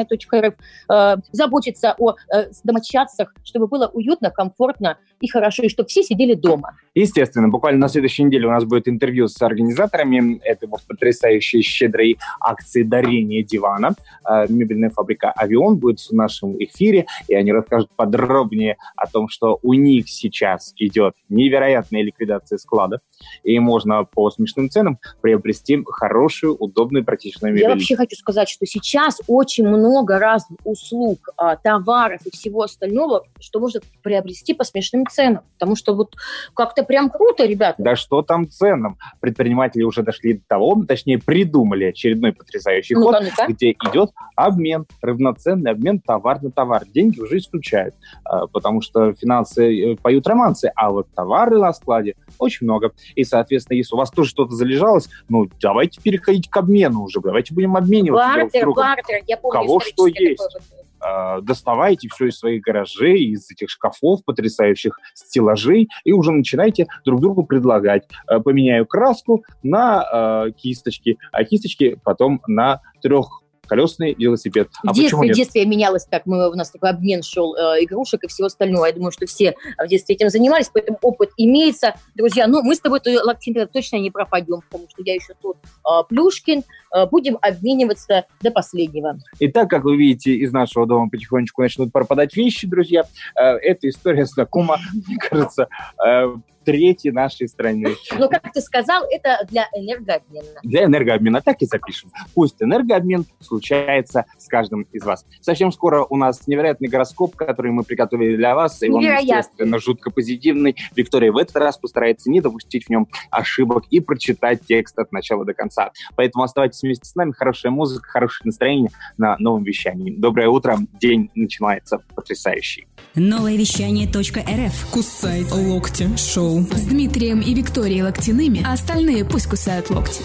[0.04, 0.54] .рф
[0.92, 6.34] э, заботиться о э, домочадцах, чтобы было уютно, комфортно и хорошо, и чтобы все сидели
[6.34, 6.76] дома.
[6.96, 12.84] Естественно, буквально на следующей неделе у нас будет интервью с организаторами этой потрясающей щедрой акции
[12.84, 13.92] дарения дивана.
[14.30, 19.60] Э, мебельная фабрика «Авион» будет в нашем эфире, и они расскажут подробнее о том, что
[19.62, 23.02] у них сейчас идет невероятная ликвидация складов,
[23.44, 27.68] и можно по смешным ценам приобрести хорошую, удобную, практичную мебель.
[27.68, 33.26] Я вообще хочу сказать, что сейчас очень много разных услуг, а, товаров и всего остального,
[33.40, 35.44] что можно приобрести по смешным ценам.
[35.54, 36.16] Потому что вот
[36.54, 37.76] как-то прям круто, ребята.
[37.78, 38.98] Да что там ценам?
[39.20, 44.86] Предприниматели уже дошли до того, точнее придумали очередной потрясающий ну ход, ну где идет обмен,
[45.02, 46.86] равноценный обмен товар на товар.
[46.86, 52.16] Деньги уже исключают, а, потому что финансы э, поют романсы, а вот товары на складе
[52.38, 52.92] очень много.
[53.16, 57.54] И, соответственно, если у вас тоже что-то залежалось, ну, давайте переходить к обмену уже, давайте
[57.54, 58.84] будем обмениваться бартер, друг с другом.
[58.84, 60.58] Бартер, я помню, кого что есть.
[61.02, 67.22] Uh, доставайте все из своих гаражей, из этих шкафов, потрясающих стеллажей, и уже начинайте друг
[67.22, 68.06] другу предлагать.
[68.30, 74.70] Uh, поменяю краску на uh, кисточки, а кисточки потом на трех колесный велосипед.
[74.86, 78.24] А в детстве, в детстве менялось так, мы, у нас такой обмен шел э, игрушек
[78.24, 78.86] и всего остального.
[78.86, 81.96] Я думаю, что все в детстве этим занимались, поэтому опыт имеется.
[82.16, 86.04] Друзья, ну мы с тобой Лактин, точно не пропадем, потому что я еще тут э,
[86.10, 86.64] Плюшкин.
[86.94, 89.18] Э, будем обмениваться до последнего.
[89.40, 93.04] И так, как вы видите, из нашего дома потихонечку начнут пропадать вещи, друзья.
[93.36, 94.78] Э, эта история знакома,
[95.08, 95.68] мне кажется,
[96.04, 96.36] э,
[96.70, 97.96] трети нашей страны.
[98.18, 100.60] Но, как ты сказал, это для энергообмена.
[100.62, 102.12] Для энергообмена, так и запишем.
[102.36, 105.26] Пусть энергообмен случается с каждым из вас.
[105.42, 108.84] Совсем скоро у нас невероятный гороскоп, который мы приготовили для вас.
[108.84, 110.76] И он, естественно, жутко позитивный.
[110.96, 115.46] Виктория в этот раз постарается не допустить в нем ошибок и прочитать текст от начала
[115.46, 115.92] до конца.
[116.16, 117.32] Поэтому оставайтесь вместе с нами.
[117.32, 120.12] Хорошая музыка, хорошее настроение на новом вещании.
[120.16, 120.78] Доброе утро.
[121.00, 122.88] День начинается потрясающий.
[123.16, 124.92] Новое вещание .рф.
[124.92, 126.59] Кусай локти шоу.
[126.74, 130.22] С Дмитрием и Викторией Локтяными, а остальные пусть кусают локти.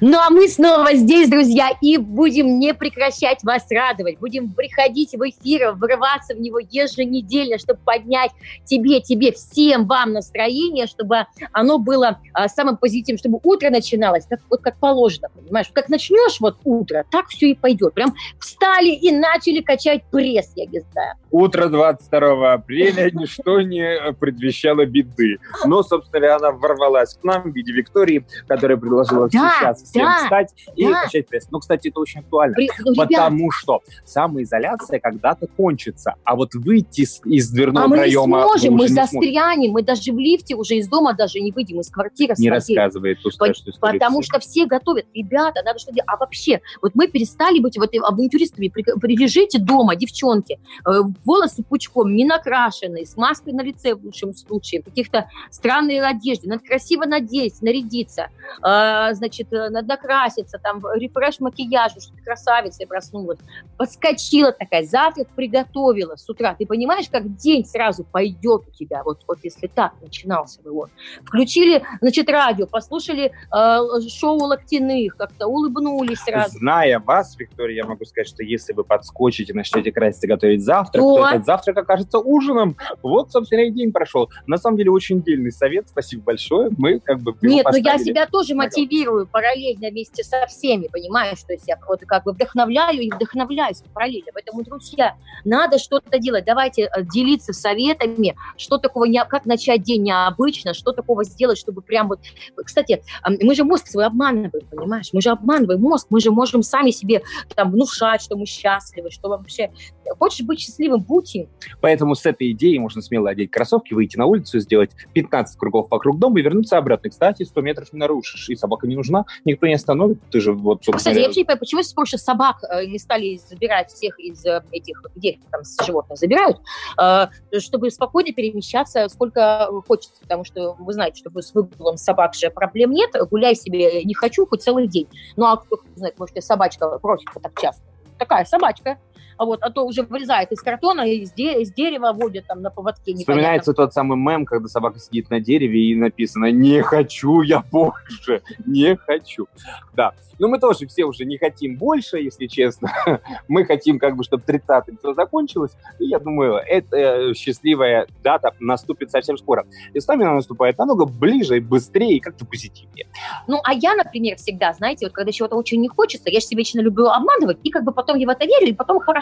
[0.00, 4.18] Ну а мы снова здесь, друзья, и будем не прекращать вас радовать.
[4.18, 8.30] Будем приходить в эфир, врываться в него еженедельно, чтобы поднять
[8.64, 14.40] тебе, тебе, всем вам настроение, чтобы оно было а, самым позитивным, чтобы утро начиналось как,
[14.50, 15.68] вот как положено, понимаешь?
[15.72, 17.94] Как начнешь вот утро, так все и пойдет.
[17.94, 21.14] Прям встали и начали качать пресс, я не знаю.
[21.30, 25.38] Утро 22 апреля ничто не предвещало беды.
[25.64, 30.22] Но, собственно она ворвалась к нам в виде Виктории, которая предложила да, сейчас всем да,
[30.22, 31.02] встать и да.
[31.02, 31.48] качать пресс.
[31.50, 33.52] Ну, кстати, это очень актуально, При, ну, потому ребят.
[33.54, 38.38] что самоизоляция когда-то кончится, а вот выйти из, из дверного а мы проема...
[38.38, 41.80] не сможем, мы, мы застрянем, мы даже в лифте уже из дома даже не выйдем,
[41.80, 42.34] из квартиры.
[42.38, 45.06] Не рассказывает пустая, что Потому что все готовят.
[45.14, 46.08] Ребята, надо что делать.
[46.08, 48.68] А вообще, вот мы перестали быть вот авантюристами.
[48.68, 50.90] Прилежите дома, девчонки, э,
[51.24, 56.62] волосы пучком, не накрашенные, с маской на лице в лучшем случае, каких-то странные одежды, надо
[56.64, 58.28] красиво надеть, нарядиться,
[58.64, 63.38] э, значит, надо накраситься, там, рефреш макияж, что ты красавицей проснулась,
[63.76, 66.54] подскочила такая, завтрак приготовила с утра.
[66.58, 70.88] Ты понимаешь, как день сразу пойдет у тебя, вот, вот если так начинался бы он.
[71.24, 76.58] Включили, значит, радио, послушали э, шоу Локтяных, как-то улыбнулись сразу.
[76.58, 81.16] Зная вас, Виктория, я могу сказать, что если вы подскочите, начнете краситься, готовить завтрак, то,
[81.16, 82.76] то этот завтрак окажется ужином.
[83.02, 84.30] Вот, собственно, и день прошел.
[84.46, 86.70] На самом деле, очень дельный совет, спасибо большое.
[86.76, 91.42] Мы как бы Нет, но ну я себя тоже мотивирую параллельно вместе со всеми, понимаешь,
[91.42, 94.30] то есть я вот как бы вдохновляю и вдохновляюсь параллельно.
[94.32, 96.44] Поэтому, друзья, надо что-то делать.
[96.44, 101.82] Давайте э, делиться советами, что такого, не, как начать день необычно, что такого сделать, чтобы
[101.82, 102.20] прям вот...
[102.56, 105.10] Кстати, мы же мозг свой обманываем, понимаешь?
[105.12, 107.22] Мы же обманываем мозг, мы же можем сами себе
[107.54, 109.70] там внушать, что мы счастливы, что вообще...
[110.18, 111.48] Хочешь быть счастливым, будь им.
[111.80, 116.18] Поэтому с этой идеей можно смело одеть кроссовки, выйти на улицу, сделать 15 кругов вокруг
[116.18, 117.10] дома и вернуться обратно.
[117.10, 120.82] Кстати, 100 метров не нарушишь, и собака не нужна, никто не остановит, ты же вот...
[120.82, 124.44] Кстати, я вообще не понимаю, почему с помощью собак э, не стали забирать всех из
[124.44, 126.58] э, этих, где там животных забирают,
[127.00, 127.26] э,
[127.58, 132.92] чтобы спокойно перемещаться сколько хочется, потому что вы знаете, что с выгулом собак же проблем
[132.92, 135.08] нет, гуляй себе не хочу хоть целый день.
[135.36, 137.82] Ну, а кто знает, может, собачка просится так часто.
[138.18, 138.98] Такая собачка,
[139.38, 142.70] вот, а то уже вылезает из картона и из, де- из дерева водят там на
[142.70, 143.14] поводке.
[143.14, 148.42] Вспоминается тот самый мем, когда собака сидит на дереве и написано «Не хочу я больше,
[148.66, 149.46] не хочу».
[149.94, 152.90] Да, но мы тоже все уже не хотим больше, если честно.
[153.48, 155.70] мы хотим, как бы, чтобы 30-м все закончилось.
[156.00, 159.66] И я думаю, эта счастливая дата наступит совсем скоро.
[159.94, 163.06] И с нами она наступает намного ближе, и быстрее, и как-то позитивнее.
[163.46, 166.58] Ну, а я, например, всегда, знаете, вот когда чего-то очень не хочется, я же себе
[166.58, 169.21] вечно люблю обманывать, и как бы потом я в это верю, и потом хорошо.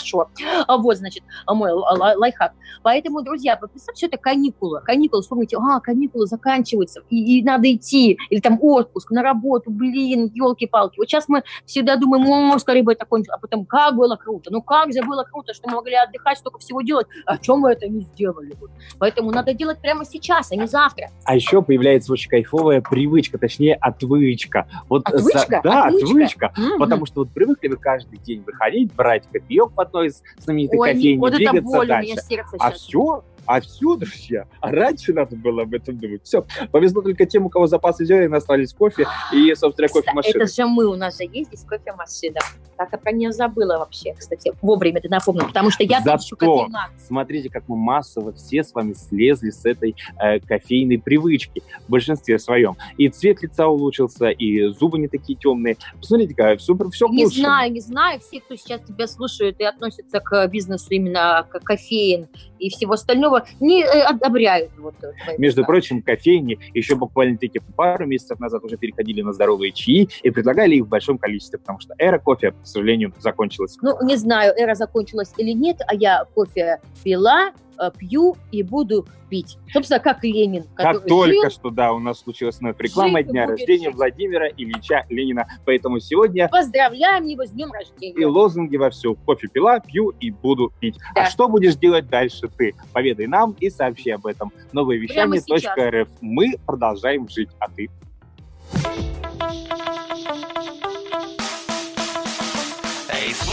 [0.67, 2.53] А вот, значит, мой лайфхак.
[2.83, 4.81] Поэтому, друзья, представьте, что это каникулы.
[4.83, 10.31] Каникулы, вспомните, а, каникулы заканчиваются, и, и надо идти, или там отпуск на работу, блин,
[10.35, 10.99] елки-палки.
[10.99, 14.51] Вот сейчас мы всегда думаем, о, скорее бы это кончилось, а потом, как было круто,
[14.51, 17.73] ну как же было круто, что мы могли отдыхать, столько всего делать, а чем мы
[17.73, 18.55] это не сделали?
[18.99, 21.11] Поэтому надо делать прямо сейчас, а не завтра.
[21.25, 24.67] А еще появляется очень кайфовая привычка, точнее, отвычка.
[24.89, 25.57] Вот отвычка?
[25.57, 25.61] За...
[25.63, 26.47] Да, отвычка.
[26.47, 26.53] отвычка.
[26.57, 26.79] Mm-hmm.
[26.79, 30.94] Потому что вот привыкли вы каждый день выходить, брать кофеек в одной из знаменитых Ой,
[30.94, 32.11] кофейни, вот двигаться это боль, дальше.
[32.11, 32.81] У меня сердце а сейчас.
[32.81, 36.23] все а все, друзья, а раньше надо было об этом думать.
[36.23, 40.43] Все, повезло только тем, у кого запасы зелени остались кофе и, собственно, кофемашина.
[40.45, 42.39] Это же мы, у нас же есть здесь кофемашина.
[42.77, 44.53] Так я про нее забыла вообще, кстати.
[44.63, 46.93] Вовремя ты напомнил, потому что я Зато, кофеман.
[47.05, 52.39] смотрите, как мы массово все с вами слезли с этой э, кофейной привычки в большинстве
[52.39, 52.77] своем.
[52.97, 55.77] И цвет лица улучшился, и зубы не такие темные.
[55.99, 58.21] Посмотрите, как все, все Не знаю, не знаю.
[58.21, 62.29] Все, кто сейчас тебя слушают и относятся к бизнесу именно к кофеин
[62.61, 64.70] и всего остального, не э, одобряют.
[64.79, 70.09] Вот, э, Между прочим, кофейни еще буквально-таки пару месяцев назад уже переходили на здоровые чаи
[70.22, 73.76] и предлагали их в большом количестве, потому что эра кофе, к сожалению, закончилась.
[73.83, 77.53] Ну, не знаю, эра закончилась или нет, а я кофе пила,
[77.88, 79.57] пью и буду пить.
[79.73, 80.64] Собственно, как Ленин.
[80.75, 83.95] Как только жил, что, да, у нас случилась вновь реклама дня рождения жить.
[83.95, 85.47] Владимира Ильича Ленина.
[85.64, 86.49] Поэтому сегодня...
[86.49, 88.21] Поздравляем его с днем рождения.
[88.21, 89.14] И лозунги во все.
[89.14, 90.99] Кофе пила, пью и буду пить.
[91.14, 91.23] Да.
[91.23, 92.75] А что будешь делать дальше ты?
[92.93, 94.53] Поведай нам и сообщи об этом.
[94.73, 96.09] Новое вещание .рф.
[96.21, 97.88] Мы продолжаем жить, а ты?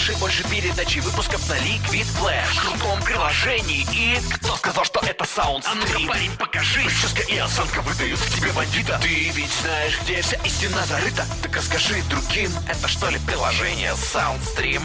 [0.07, 2.53] Слушай больше передачи выпусков на Liquid Flash.
[2.53, 6.85] В крутом приложении И кто сказал, что это саунд А ну парень, покажи.
[6.85, 8.97] Прическа и осанка выдают в тебе бандита.
[9.01, 11.25] Ты ведь знаешь, где вся истина зарыта?
[11.43, 14.81] Так расскажи другим Это что ли приложение Soundstream?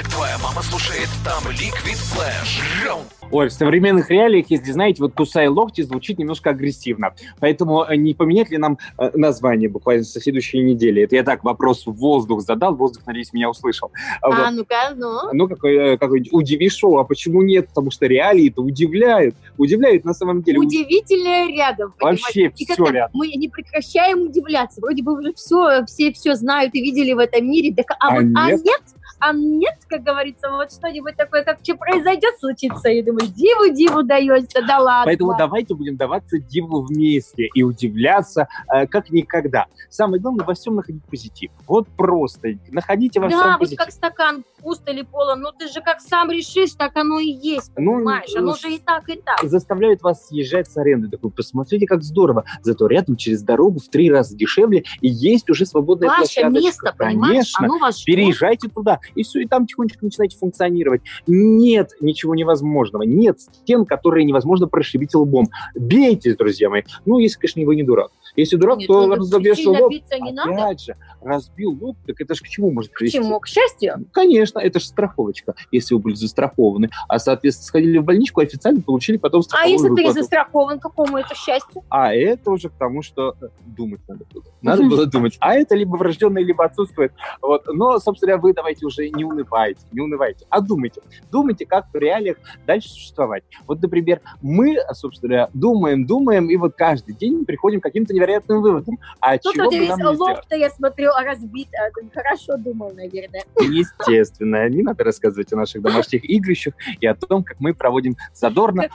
[0.00, 5.12] Так твоя мама слушает там Liquid Flash Раунд Ой, в современных реалиях, если знаете, вот
[5.12, 7.14] «кусай локти» звучит немножко агрессивно.
[7.38, 11.02] Поэтому э, не поменять ли нам э, название буквально со следующей недели?
[11.02, 13.92] Это я так вопрос в воздух задал, воздух, надеюсь, меня услышал.
[14.20, 14.56] А, вот.
[14.56, 15.32] ну-ка, ну.
[15.32, 16.96] Ну, какой, э, какой удиви шоу.
[16.96, 17.68] А почему нет?
[17.68, 19.36] Потому что реалии-то удивляют.
[19.58, 20.58] Удивляют на самом деле.
[20.58, 21.94] Удивительное рядом.
[22.00, 23.10] Вообще и все рядом.
[23.12, 24.80] Мы не прекращаем удивляться.
[24.80, 27.72] Вроде бы уже все, все все знают и видели в этом мире.
[27.74, 28.36] Так, а, а, вот, нет?
[28.36, 28.82] а нет?
[29.20, 34.02] А нет, как говорится, вот что-нибудь такое, как что произойдет, случится, и думаю, диву, диву
[34.02, 35.04] даешься, да ладно.
[35.04, 39.66] Поэтому давайте будем даваться диву вместе и удивляться э, как никогда.
[39.90, 41.50] Самое главное во всем находить позитив.
[41.66, 43.78] Вот просто находите во да, всем вот позитив.
[43.78, 47.72] как стакан пуст или полон, ну ты же как сам решишь, так оно и есть,
[47.76, 48.30] ну, понимаешь?
[48.34, 49.42] Ну, оно же и так, и так.
[49.42, 51.08] Заставляют вас съезжать с аренды.
[51.08, 52.44] Такой, посмотрите, как здорово.
[52.62, 56.66] Зато рядом через дорогу в три раза дешевле и есть уже свободная Ваше площадочка.
[56.66, 57.30] место, понимаешь?
[57.30, 57.64] Конечно.
[57.66, 61.02] Оно вас Переезжайте туда и все, и там тихонечко начинаете функционировать.
[61.26, 65.48] Нет ничего невозможного, нет стен, которые невозможно прошибить лбом.
[65.74, 66.82] Бейтесь, друзья мои.
[67.06, 68.10] Ну, если, конечно, вы не дурак.
[68.36, 69.90] Если дурак, Нет, то разобьешь лоб.
[69.90, 70.78] Не Опять надо.
[70.78, 73.18] же, разбил лоб, так это же к чему может привести?
[73.18, 73.40] К чему?
[73.40, 74.06] К счастью?
[74.12, 76.90] Конечно, это же страховочка, если вы были застрахованы.
[77.08, 80.02] А, соответственно, сходили в больничку, официально получили потом страховую А если выплату.
[80.02, 81.82] ты не застрахован, какому это счастью?
[81.88, 84.44] А это уже к тому, что э, думать надо было.
[84.62, 85.36] Надо было думать.
[85.40, 87.12] А это либо врожденное, либо отсутствует.
[87.42, 87.66] Вот.
[87.72, 91.00] Но, собственно, вы давайте уже не унывайте, не унывайте, а думайте.
[91.30, 93.44] Думайте, как в реалиях дальше существовать.
[93.66, 98.98] Вот, например, мы, собственно, думаем, думаем, и вот каждый день приходим к каким-то невероятным выводом.
[99.20, 100.18] А Тут чего сделать?
[100.18, 101.68] лоб-то, я смотрю, разбит.
[101.74, 103.42] а, Хорошо думал, наверное.
[103.60, 108.88] Естественно, не надо рассказывать о наших домашних игрищах и о том, как мы проводим задорно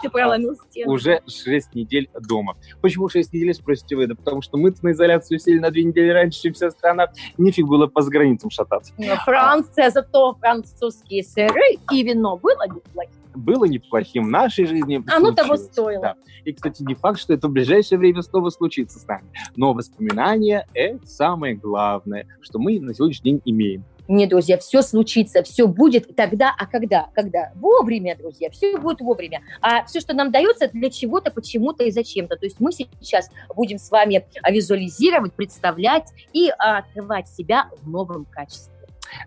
[0.70, 0.92] стену.
[0.94, 2.56] уже 6 недель дома.
[2.82, 4.08] Почему 6 недель, спросите вы?
[4.08, 7.08] Да потому что мы на изоляцию сели на 2 недели раньше, чем вся страна.
[7.38, 8.94] Нефиг было по заграницам шататься.
[8.98, 13.14] Но Франция, зато французские сыры и вино было неплохим.
[13.36, 15.04] Было неплохим в нашей жизни.
[15.12, 16.02] Оно того стоило.
[16.02, 16.16] Да.
[16.44, 19.26] И, кстати, не факт, что это в ближайшее время снова случится с нами.
[19.56, 23.84] Но воспоминания– это самое главное, что мы на сегодняшний день имеем.
[24.08, 27.10] Не, друзья, все случится, все будет тогда, а когда?
[27.16, 27.52] Когда?
[27.56, 29.42] Вовремя, друзья, все будет вовремя.
[29.62, 32.36] А все, что нам дается, для чего-то, почему-то и зачем-то.
[32.36, 38.26] То есть мы сейчас будем с вами визуализировать, представлять и а, открывать себя в новом
[38.26, 38.75] качестве.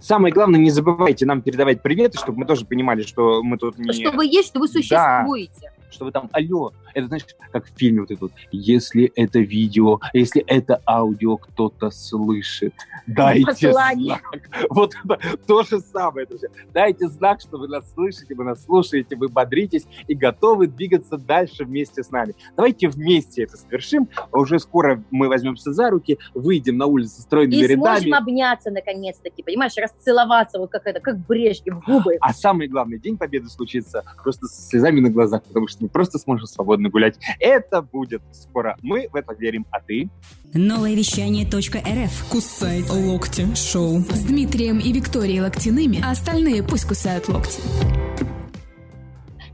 [0.01, 3.93] Самое главное, не забывайте нам передавать приветы, чтобы мы тоже понимали, что мы тут не...
[3.93, 5.53] Что вы есть, что вы существуете.
[5.59, 10.01] что вы там, алло, это знаешь, как в фильме вот это вот, если это видео,
[10.13, 12.75] если это аудио кто-то слышит,
[13.07, 14.19] дайте Послание.
[14.19, 14.49] знак.
[14.71, 16.49] Вот это то же самое, друзья.
[16.73, 21.65] Дайте знак, что вы нас слышите, вы нас слушаете, вы бодритесь и готовы двигаться дальше
[21.65, 22.35] вместе с нами.
[22.57, 24.09] Давайте вместе это совершим.
[24.33, 27.99] Уже скоро мы возьмемся за руки, выйдем на улицу стройными И рядами.
[28.01, 32.17] сможем обняться наконец-таки, понимаешь, расцеловаться, вот как это, как Брежнев, в губы.
[32.21, 36.19] А самый главный день победы случится просто с слезами на глазах, потому что мы просто
[36.19, 37.19] сможем свободно гулять.
[37.41, 38.77] Это будет скоро.
[38.83, 40.09] Мы в это верим, а ты?
[40.55, 42.29] Новое вещание .рф.
[42.31, 44.01] Кусай локти шоу.
[44.01, 47.61] С Дмитрием и Викторией Локтяными, а остальные пусть кусают локти.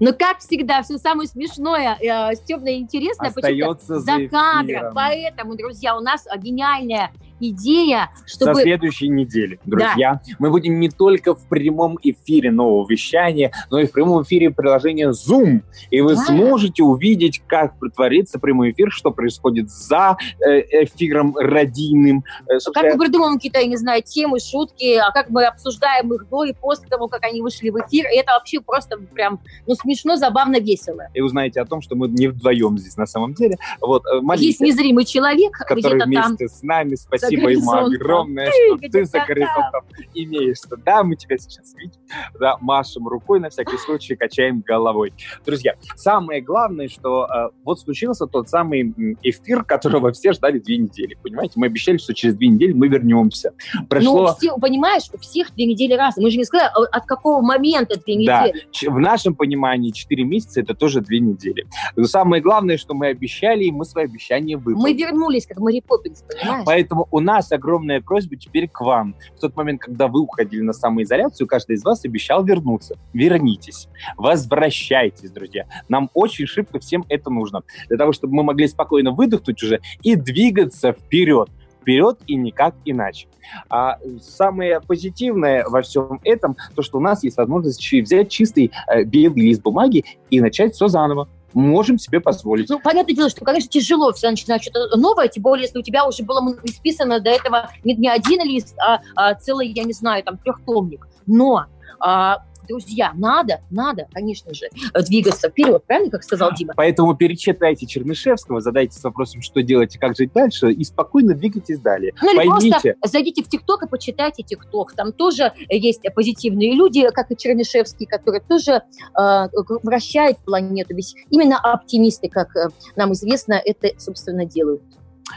[0.00, 4.92] Но, как всегда, все самое смешное, э, темное и интересное Остается за за кадром.
[4.94, 7.10] Поэтому, друзья, у нас гениальная
[7.51, 8.62] идея, Со чтобы...
[8.62, 13.92] следующей недели, друзья, мы будем не только в прямом эфире нового вещания, но и в
[13.92, 15.61] прямом эфире приложения Zoom.
[15.90, 16.22] И вы Да.
[16.24, 22.24] сможете увидеть, как притворится прямой эфир, что происходит за э, эфиром радийным.
[22.49, 26.28] Э, Как мы придумываем какие-то, я не знаю, темы, шутки, а как мы обсуждаем их
[26.28, 28.07] до и после того, как они вышли в эфир.
[28.12, 31.09] И это вообще просто прям, ну, смешно, забавно, весело.
[31.14, 33.57] и узнаете о том, что мы не вдвоем здесь на самом деле.
[33.80, 36.09] Вот, э, Есть молитесь, незримый человек который где-то там.
[36.09, 36.95] вместе с нами.
[36.95, 37.95] Спасибо ему горизонтом.
[37.95, 39.82] огромное, что ты за горизонтом
[40.14, 40.59] имеешь.
[40.85, 42.01] Да, мы тебя сейчас видим,
[42.39, 45.12] да, машем рукой, на всякий случай качаем головой.
[45.45, 51.16] Друзья, самое главное, что э, вот случился тот самый эфир, которого все ждали две недели.
[51.22, 53.53] Понимаете, мы обещали, что через две недели мы вернемся.
[53.74, 56.16] Ну, Прошло все, понимаешь, у всех две недели раз.
[56.16, 58.47] Мы же не сказали, а от какого момента две Да.
[58.47, 58.66] недели.
[58.70, 61.66] Ч- В нашем понимании 4 месяца это тоже 2 недели.
[61.97, 64.82] Но самое главное, что мы обещали, и мы свои обещания выполнили.
[64.82, 66.64] Мы вернулись, как Мэри Поппинс, понимаешь?
[66.66, 69.14] Поэтому у нас огромная просьба теперь к вам.
[69.36, 72.98] В тот момент, когда вы уходили на самоизоляцию, каждый из вас обещал вернуться.
[73.12, 73.86] Вернитесь.
[74.16, 75.66] Возвращайтесь, друзья.
[75.88, 77.62] Нам очень шибко всем это нужно.
[77.88, 81.48] Для того, чтобы мы могли спокойно выдохнуть уже и двигаться вперед.
[81.80, 83.28] Вперед и никак иначе.
[83.70, 89.04] А самое позитивное во всем этом, то, что у нас есть возможность взять чистый э,
[89.04, 91.28] белый лист бумаги и начать все заново.
[91.55, 92.68] Можем себе позволить.
[92.68, 96.07] Ну, понятное дело, что, конечно, тяжело все начинать что-то новое, тем более, если у тебя
[96.07, 100.24] уже было исписано до этого не, не один лист, а, а целый, я не знаю,
[100.24, 101.07] там, трехтомник.
[101.26, 101.66] Но,
[102.00, 104.66] а, друзья, надо, надо, конечно же,
[105.06, 106.74] двигаться вперед, правильно, как сказал Дима?
[106.76, 112.12] Поэтому перечитайте Чернышевского, задайтесь вопросом, что делать и как жить дальше, и спокойно двигайтесь далее.
[112.20, 114.92] Ну или Поймите, просто зайдите в ТикТок и почитайте ТикТок.
[114.92, 118.82] Там тоже есть позитивные люди, как и Чернышевский, которые тоже
[119.18, 119.48] э,
[119.82, 120.94] вращают планету.
[120.94, 124.82] Ведь именно оптимисты, как э, нам известно, это, собственно, делают.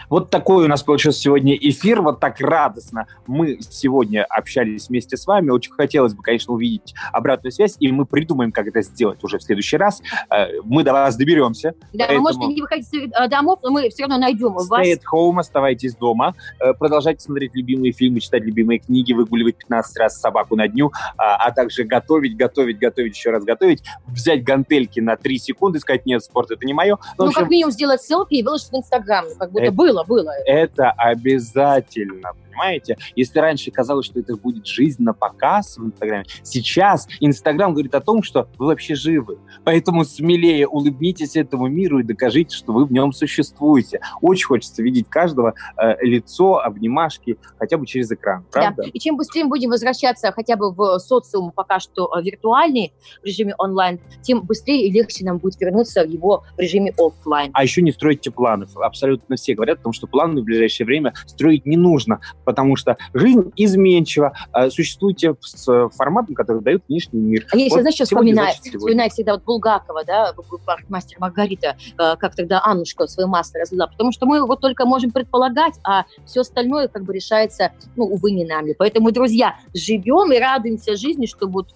[0.09, 5.25] Вот такой у нас получился сегодня эфир, вот так радостно мы сегодня общались вместе с
[5.27, 5.49] вами.
[5.49, 9.43] Очень хотелось бы, конечно, увидеть обратную связь, и мы придумаем, как это сделать уже в
[9.43, 10.01] следующий раз.
[10.29, 11.73] Э, Мы до вас доберемся.
[11.93, 14.69] Да, Поэтому- вы можете не выходить из э, домов, но мы все равно найдем вас.
[14.69, 19.97] Stay at home, оставайтесь дома, э, продолжайте смотреть любимые фильмы, читать любимые книги, выгуливать 15
[19.97, 24.99] раз собаку на дню, а, а также готовить, готовить, готовить, еще раз готовить, взять гантельки
[24.99, 26.97] на 3 секунды, сказать, нет, спорт это не мое.
[27.17, 29.25] Ну, Ну, общем, как минимум сделать селфи и выложить в Инстаграм.
[29.37, 30.31] Как будто Это- было, было.
[30.45, 32.97] это обязательно, понимаете?
[33.15, 38.01] Если раньше казалось, что это будет жизнь на показ в Инстаграме, сейчас Инстаграм говорит о
[38.01, 39.37] том, что вы вообще живы.
[39.63, 44.01] Поэтому смелее улыбнитесь этому миру и докажите, что вы в нем существуете.
[44.21, 48.83] Очень хочется видеть каждого э, лицо, обнимашки, хотя бы через экран, правда?
[48.83, 48.89] Да.
[48.91, 53.25] И чем быстрее мы будем возвращаться хотя бы в социум пока что э, виртуальный в
[53.25, 57.51] режиме онлайн, тем быстрее и легче нам будет вернуться в его режиме офлайн.
[57.53, 58.75] А еще не стройте планов.
[58.77, 62.19] Абсолютно все говорят о том, что планы в ближайшее время строить не нужно.
[62.47, 64.31] Потому что жизнь изменчива.
[64.53, 67.45] Э, существуйте с форматом, который дает внешний мир.
[67.51, 68.53] А я вот знаешь, что вспоминаю?
[68.53, 70.33] Вспоминаю всегда вот Булгакова, да,
[70.87, 73.87] мастер Маргарита, э, как тогда Аннушка свое масло разлила.
[73.87, 78.31] Потому что мы вот только можем предполагать, а все остальное как бы решается, ну, увы,
[78.31, 78.73] не нами.
[78.77, 81.67] Поэтому, друзья, живем и радуемся жизни, что вот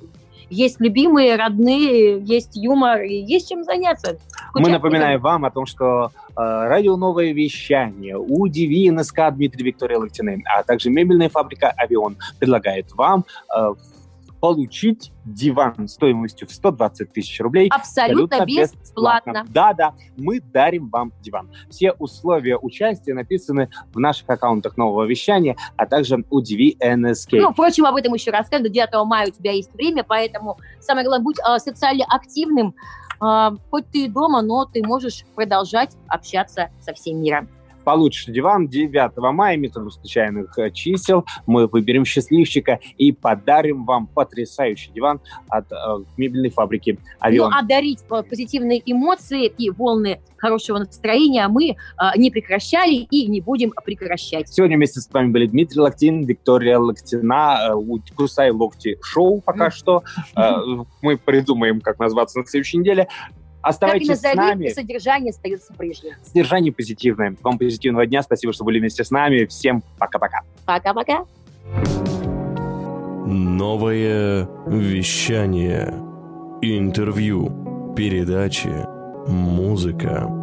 [0.52, 4.18] есть любимые, родные, есть юмор, и есть чем заняться.
[4.49, 9.97] Скучать Мы напоминаем вам о том, что э, радио «Новое вещание», УДВ, НСК Дмитрий Виктория
[9.97, 13.26] Локтины, а также мебельная фабрика «Авион» предлагает вам
[13.56, 13.74] э,
[14.42, 17.70] получить диван стоимостью в 120 тысяч рублей.
[17.70, 18.80] Абсолютно, бесплатно.
[18.82, 19.46] бесплатно.
[19.50, 21.50] Да, да, мы дарим вам диван.
[21.70, 27.39] Все условия участия написаны в наших аккаунтах нового вещания, а также у DV NSK.
[27.39, 28.64] Ну, впрочем, об этом еще расскажем.
[28.64, 32.74] До 9 мая у тебя есть время, поэтому самое главное, будь э, социально активным.
[33.24, 37.48] Э, хоть ты дома, но ты можешь продолжать общаться со всем миром
[37.84, 41.26] получишь диван 9 мая, метод случайных э, чисел.
[41.46, 45.20] Мы выберем счастливчика и подарим вам потрясающий диван
[45.50, 45.76] от э,
[46.18, 47.52] мебельной фабрики «Авион».
[47.52, 51.76] Ну, а дарить позитивные эмоции и волны хорошего настроения мы э,
[52.18, 54.50] не прекращали и не будем прекращать.
[54.50, 59.72] Сегодня вместе с вами были Дмитрий Локтин, Виктория Локтина, э, «Кусай локти» шоу пока mm.
[59.72, 60.04] что.
[60.36, 60.56] Э,
[61.02, 63.08] мы придумаем, как назваться на следующей неделе.
[63.62, 64.68] Оставайтесь как и с нами.
[64.70, 66.14] Содержание остается прежним.
[66.24, 67.36] Содержание позитивное.
[67.41, 68.22] Вам позитивного дня.
[68.24, 69.45] Спасибо, что были вместе с нами.
[69.45, 70.41] Всем пока-пока.
[70.66, 71.26] Пока-пока.
[73.26, 75.93] Новое вещание.
[76.62, 77.93] Интервью.
[77.95, 78.72] Передачи.
[79.28, 80.41] Музыка